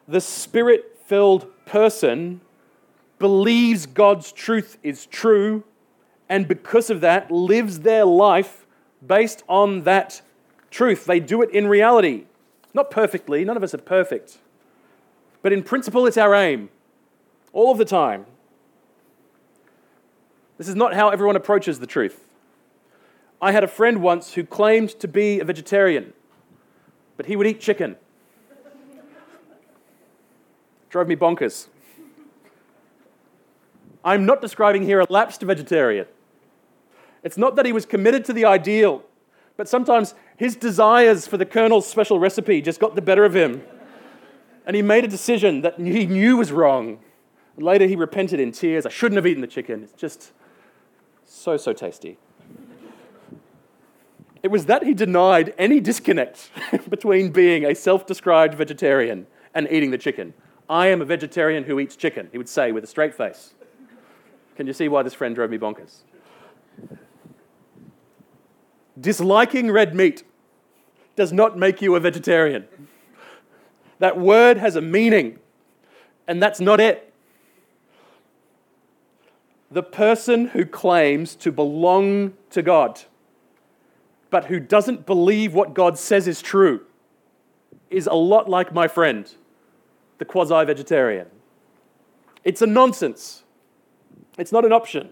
The 0.08 0.20
spirit 0.20 0.98
filled 1.06 1.46
person 1.64 2.40
believes 3.18 3.86
God's 3.86 4.32
truth 4.32 4.78
is 4.82 5.06
true 5.06 5.64
and 6.32 6.48
because 6.48 6.88
of 6.88 7.02
that, 7.02 7.30
lives 7.30 7.80
their 7.80 8.06
life 8.06 8.64
based 9.06 9.42
on 9.50 9.82
that 9.82 10.22
truth. 10.70 11.04
They 11.04 11.20
do 11.20 11.42
it 11.42 11.50
in 11.50 11.68
reality. 11.68 12.24
Not 12.72 12.90
perfectly, 12.90 13.44
none 13.44 13.54
of 13.54 13.62
us 13.62 13.74
are 13.74 13.78
perfect. 13.78 14.38
But 15.42 15.52
in 15.52 15.62
principle, 15.62 16.06
it's 16.06 16.16
our 16.16 16.34
aim 16.34 16.70
all 17.52 17.70
of 17.70 17.76
the 17.76 17.84
time. 17.84 18.24
This 20.56 20.68
is 20.68 20.74
not 20.74 20.94
how 20.94 21.10
everyone 21.10 21.36
approaches 21.36 21.80
the 21.80 21.86
truth. 21.86 22.24
I 23.42 23.52
had 23.52 23.62
a 23.62 23.68
friend 23.68 24.00
once 24.00 24.32
who 24.32 24.42
claimed 24.42 24.88
to 25.00 25.08
be 25.08 25.38
a 25.38 25.44
vegetarian, 25.44 26.14
but 27.18 27.26
he 27.26 27.36
would 27.36 27.46
eat 27.46 27.60
chicken. 27.60 27.96
Drove 30.92 31.08
me 31.08 31.16
bonkers. 31.16 31.68
I'm 34.04 34.26
not 34.26 34.42
describing 34.42 34.82
here 34.82 35.00
a 35.00 35.06
lapsed 35.08 35.40
vegetarian. 35.40 36.06
It's 37.24 37.38
not 37.38 37.56
that 37.56 37.64
he 37.64 37.72
was 37.72 37.86
committed 37.86 38.26
to 38.26 38.34
the 38.34 38.44
ideal, 38.44 39.02
but 39.56 39.68
sometimes 39.68 40.14
his 40.36 40.54
desires 40.54 41.26
for 41.26 41.38
the 41.38 41.46
Colonel's 41.46 41.88
special 41.88 42.18
recipe 42.18 42.60
just 42.60 42.78
got 42.78 42.94
the 42.94 43.00
better 43.00 43.24
of 43.24 43.34
him. 43.34 43.62
And 44.66 44.76
he 44.76 44.82
made 44.82 45.02
a 45.02 45.08
decision 45.08 45.62
that 45.62 45.80
he 45.80 46.04
knew 46.04 46.36
was 46.36 46.52
wrong. 46.52 46.98
Later, 47.56 47.86
he 47.86 47.96
repented 47.96 48.38
in 48.38 48.52
tears. 48.52 48.84
I 48.84 48.90
shouldn't 48.90 49.16
have 49.16 49.26
eaten 49.26 49.40
the 49.40 49.46
chicken. 49.46 49.84
It's 49.84 49.94
just 49.94 50.32
so, 51.24 51.56
so 51.56 51.72
tasty. 51.72 52.18
It 54.42 54.50
was 54.50 54.66
that 54.66 54.82
he 54.82 54.92
denied 54.92 55.54
any 55.56 55.80
disconnect 55.80 56.50
between 56.90 57.30
being 57.30 57.64
a 57.64 57.74
self 57.74 58.04
described 58.04 58.54
vegetarian 58.54 59.26
and 59.54 59.66
eating 59.70 59.90
the 59.90 59.98
chicken. 59.98 60.34
I 60.72 60.86
am 60.86 61.02
a 61.02 61.04
vegetarian 61.04 61.64
who 61.64 61.78
eats 61.78 61.96
chicken, 61.96 62.30
he 62.32 62.38
would 62.38 62.48
say 62.48 62.72
with 62.72 62.82
a 62.82 62.86
straight 62.86 63.14
face. 63.14 63.52
Can 64.56 64.66
you 64.66 64.72
see 64.72 64.88
why 64.88 65.02
this 65.02 65.12
friend 65.12 65.34
drove 65.34 65.50
me 65.50 65.58
bonkers? 65.58 65.98
Disliking 68.98 69.70
red 69.70 69.94
meat 69.94 70.24
does 71.14 71.30
not 71.30 71.58
make 71.58 71.82
you 71.82 71.94
a 71.94 72.00
vegetarian. 72.00 72.66
That 73.98 74.18
word 74.18 74.56
has 74.56 74.74
a 74.74 74.80
meaning, 74.80 75.40
and 76.26 76.42
that's 76.42 76.58
not 76.58 76.80
it. 76.80 77.12
The 79.70 79.82
person 79.82 80.46
who 80.46 80.64
claims 80.64 81.36
to 81.36 81.52
belong 81.52 82.32
to 82.48 82.62
God, 82.62 83.02
but 84.30 84.46
who 84.46 84.58
doesn't 84.58 85.04
believe 85.04 85.52
what 85.52 85.74
God 85.74 85.98
says 85.98 86.26
is 86.26 86.40
true, 86.40 86.86
is 87.90 88.06
a 88.06 88.14
lot 88.14 88.48
like 88.48 88.72
my 88.72 88.88
friend, 88.88 89.30
the 90.22 90.24
quasi 90.24 90.64
vegetarian. 90.64 91.26
It's 92.44 92.62
a 92.62 92.66
nonsense, 92.66 93.42
it's 94.38 94.52
not 94.52 94.64
an 94.64 94.72
option 94.72 95.10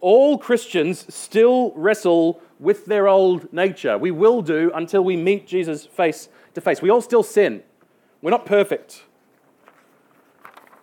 all 0.00 0.38
Christians 0.38 1.12
still 1.14 1.72
wrestle 1.76 2.40
with 2.58 2.86
their 2.86 3.08
old 3.08 3.52
nature. 3.52 3.96
We 3.98 4.10
will 4.10 4.42
do 4.42 4.70
until 4.74 5.04
we 5.04 5.16
meet 5.16 5.46
Jesus 5.46 5.86
face 5.86 6.28
to 6.54 6.60
face. 6.60 6.82
We 6.82 6.90
all 6.90 7.00
still 7.00 7.22
sin. 7.22 7.62
We're 8.22 8.30
not 8.30 8.46
perfect. 8.46 9.04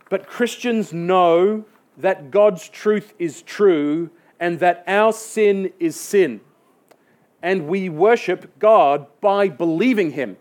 But 0.10 0.28
Christians 0.28 0.94
know 0.94 1.66
that 1.98 2.32
God's 2.32 2.70
truth 2.70 3.14
is 3.20 3.42
true 3.42 4.10
and 4.40 4.60
that 4.60 4.84
our 4.88 5.12
sin 5.12 5.74
is 5.80 6.00
sin. 6.00 6.42
And 7.42 7.68
we 7.68 7.90
worship 7.90 8.58
God 8.60 9.08
by 9.20 9.50
believing 9.50 10.12
Him, 10.12 10.38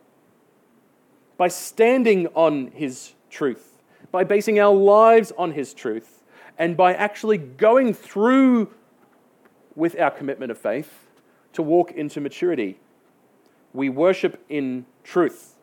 by 1.37 1.49
standing 1.49 2.27
on 2.29 2.69
His 2.69 3.15
truth, 3.31 3.83
by 4.11 4.25
basing 4.25 4.59
our 4.59 4.75
lives 4.75 5.33
on 5.37 5.53
His 5.53 5.75
truth 5.75 6.23
and 6.59 6.77
by 6.77 6.95
actually 6.95 7.39
going 7.39 7.93
through 7.93 8.71
with 9.75 9.99
our 9.99 10.11
commitment 10.11 10.51
of 10.51 10.59
faith 10.59 11.07
to 11.53 11.63
walk 11.63 11.93
into 11.93 12.21
maturity. 12.21 12.79
We 13.75 13.91
worship 13.91 14.43
in 14.49 14.87
truth, 15.05 15.57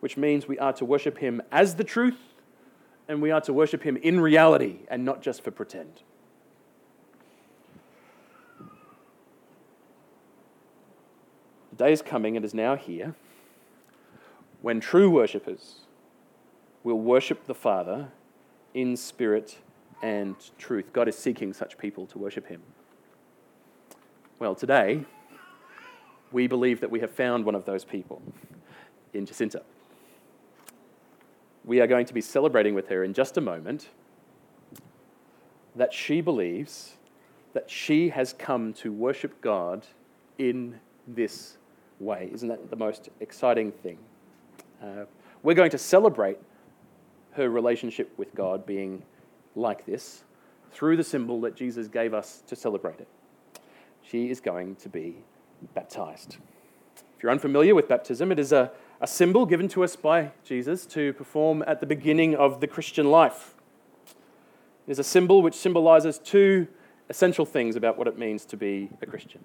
which 0.00 0.16
means 0.16 0.48
we 0.48 0.58
are 0.58 0.72
to 0.74 0.84
worship 0.84 1.18
Him 1.18 1.42
as 1.52 1.74
the 1.74 1.84
truth 1.84 2.18
and 3.08 3.20
we 3.20 3.30
are 3.30 3.40
to 3.42 3.52
worship 3.52 3.82
Him 3.82 3.96
in 3.98 4.20
reality 4.20 4.78
and 4.88 5.04
not 5.04 5.20
just 5.20 5.44
for 5.44 5.50
pretend. 5.50 6.02
The 11.70 11.84
day 11.84 11.92
is 11.92 12.00
coming 12.00 12.36
and 12.36 12.44
is 12.44 12.54
now 12.54 12.74
here 12.74 13.14
when 14.66 14.80
true 14.80 15.08
worshippers 15.08 15.76
will 16.82 16.98
worship 16.98 17.46
the 17.46 17.54
Father 17.54 18.08
in 18.74 18.96
spirit 18.96 19.58
and 20.02 20.34
truth. 20.58 20.92
God 20.92 21.06
is 21.06 21.16
seeking 21.16 21.52
such 21.52 21.78
people 21.78 22.04
to 22.06 22.18
worship 22.18 22.48
Him. 22.48 22.60
Well, 24.40 24.56
today, 24.56 25.04
we 26.32 26.48
believe 26.48 26.80
that 26.80 26.90
we 26.90 26.98
have 26.98 27.12
found 27.12 27.44
one 27.44 27.54
of 27.54 27.64
those 27.64 27.84
people 27.84 28.20
in 29.14 29.24
Jacinta. 29.24 29.62
We 31.64 31.80
are 31.80 31.86
going 31.86 32.06
to 32.06 32.12
be 32.12 32.20
celebrating 32.20 32.74
with 32.74 32.88
her 32.88 33.04
in 33.04 33.14
just 33.14 33.36
a 33.36 33.40
moment 33.40 33.90
that 35.76 35.94
she 35.94 36.20
believes 36.20 36.94
that 37.52 37.70
she 37.70 38.08
has 38.08 38.32
come 38.32 38.72
to 38.72 38.92
worship 38.92 39.40
God 39.40 39.86
in 40.38 40.80
this 41.06 41.56
way. 42.00 42.30
Isn't 42.32 42.48
that 42.48 42.68
the 42.68 42.74
most 42.74 43.10
exciting 43.20 43.70
thing? 43.70 43.98
Uh, 44.82 45.04
we're 45.42 45.54
going 45.54 45.70
to 45.70 45.78
celebrate 45.78 46.38
her 47.32 47.48
relationship 47.48 48.12
with 48.16 48.34
God 48.34 48.66
being 48.66 49.02
like 49.54 49.86
this 49.86 50.24
through 50.72 50.96
the 50.96 51.04
symbol 51.04 51.40
that 51.42 51.56
Jesus 51.56 51.88
gave 51.88 52.14
us 52.14 52.42
to 52.46 52.56
celebrate 52.56 53.00
it. 53.00 53.08
She 54.02 54.30
is 54.30 54.40
going 54.40 54.76
to 54.76 54.88
be 54.88 55.16
baptized. 55.74 56.36
If 57.16 57.22
you're 57.22 57.32
unfamiliar 57.32 57.74
with 57.74 57.88
baptism, 57.88 58.30
it 58.30 58.38
is 58.38 58.52
a, 58.52 58.70
a 59.00 59.06
symbol 59.06 59.46
given 59.46 59.68
to 59.68 59.84
us 59.84 59.96
by 59.96 60.32
Jesus 60.44 60.84
to 60.86 61.12
perform 61.14 61.64
at 61.66 61.80
the 61.80 61.86
beginning 61.86 62.34
of 62.34 62.60
the 62.60 62.66
Christian 62.66 63.10
life. 63.10 63.54
It 64.86 64.92
is 64.92 64.98
a 64.98 65.04
symbol 65.04 65.42
which 65.42 65.54
symbolizes 65.54 66.18
two 66.18 66.68
essential 67.08 67.46
things 67.46 67.76
about 67.76 67.96
what 67.96 68.06
it 68.06 68.18
means 68.18 68.44
to 68.46 68.56
be 68.56 68.90
a 69.00 69.06
Christian. 69.06 69.42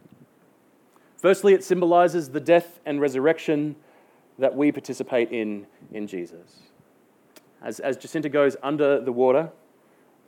Firstly, 1.18 1.54
it 1.54 1.64
symbolizes 1.64 2.30
the 2.30 2.40
death 2.40 2.80
and 2.86 3.00
resurrection 3.00 3.76
that 4.40 4.56
we 4.56 4.72
participate 4.72 5.32
in 5.32 5.68
in 5.92 6.08
Jesus. 6.08 6.62
As, 7.62 7.80
as 7.80 7.96
Jacinta 7.96 8.30
goes 8.30 8.56
under 8.64 9.00
the 9.00 9.12
water, 9.12 9.52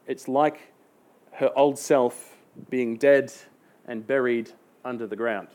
it's 0.05 0.27
like 0.27 0.73
her 1.33 1.51
old 1.57 1.79
self 1.79 2.35
being 2.69 2.97
dead 2.97 3.33
and 3.87 4.05
buried 4.05 4.51
under 4.85 5.07
the 5.07 5.15
ground. 5.15 5.47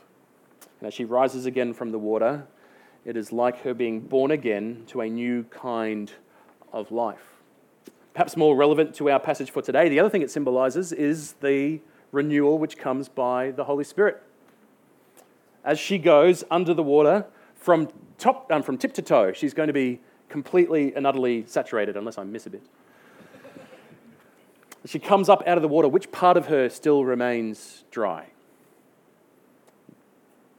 And 0.79 0.87
as 0.87 0.93
she 0.93 1.05
rises 1.05 1.45
again 1.45 1.73
from 1.73 1.91
the 1.91 1.99
water, 1.99 2.45
it 3.05 3.15
is 3.15 3.31
like 3.31 3.61
her 3.61 3.73
being 3.73 4.01
born 4.01 4.31
again 4.31 4.83
to 4.87 5.01
a 5.01 5.09
new 5.09 5.43
kind 5.45 6.11
of 6.73 6.91
life. 6.91 7.23
Perhaps 8.13 8.35
more 8.35 8.55
relevant 8.55 8.93
to 8.95 9.09
our 9.09 9.19
passage 9.19 9.51
for 9.51 9.61
today, 9.61 9.87
the 9.87 9.99
other 9.99 10.09
thing 10.09 10.21
it 10.21 10.31
symbolizes 10.31 10.91
is 10.91 11.33
the 11.41 11.79
renewal 12.11 12.57
which 12.57 12.77
comes 12.77 13.07
by 13.07 13.51
the 13.51 13.63
Holy 13.63 13.83
Spirit. 13.83 14.21
As 15.63 15.79
she 15.79 15.97
goes 15.97 16.43
under 16.51 16.73
the 16.73 16.83
water 16.83 17.25
from, 17.59 17.89
top, 18.17 18.51
um, 18.51 18.63
from 18.63 18.77
tip 18.77 18.93
to 18.93 19.01
toe, 19.01 19.31
she's 19.33 19.53
going 19.53 19.67
to 19.67 19.73
be 19.73 20.01
completely 20.27 20.95
and 20.95 21.05
utterly 21.05 21.45
saturated, 21.45 21.95
unless 21.95 22.17
I 22.17 22.23
miss 22.23 22.47
a 22.47 22.49
bit 22.49 22.63
she 24.85 24.99
comes 24.99 25.29
up 25.29 25.43
out 25.45 25.57
of 25.57 25.61
the 25.61 25.67
water, 25.67 25.87
which 25.87 26.11
part 26.11 26.37
of 26.37 26.47
her 26.47 26.69
still 26.69 27.03
remains 27.03 27.83
dry? 27.91 28.27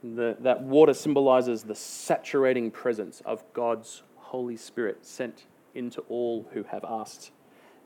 The, 0.03 0.35
that 0.39 0.63
water 0.63 0.93
symbolizes 0.93 1.63
the 1.63 1.75
saturating 1.75 2.71
presence 2.71 3.21
of 3.25 3.43
God's 3.53 4.03
Holy 4.15 4.57
Spirit 4.57 5.05
sent 5.05 5.45
into 5.75 6.01
all 6.09 6.47
who 6.53 6.63
have 6.63 6.83
asked 6.83 7.31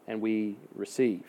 and 0.08 0.22
we 0.22 0.58
receive. 0.74 1.24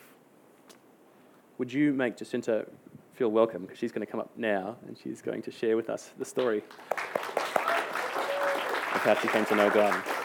Would 1.58 1.72
you 1.72 1.92
make 1.92 2.16
Jacinta 2.16 2.66
feel 3.14 3.30
welcome? 3.30 3.62
Because 3.62 3.78
she's 3.78 3.92
going 3.92 4.06
to 4.06 4.10
come 4.10 4.20
up 4.20 4.30
now 4.36 4.76
and 4.86 4.96
she's 4.96 5.22
going 5.22 5.42
to 5.42 5.50
share 5.50 5.76
with 5.76 5.88
us 5.88 6.10
the 6.18 6.24
story 6.24 6.62
came 9.14 9.46
to 9.46 9.54
know 9.54 9.70
God. 9.70 10.15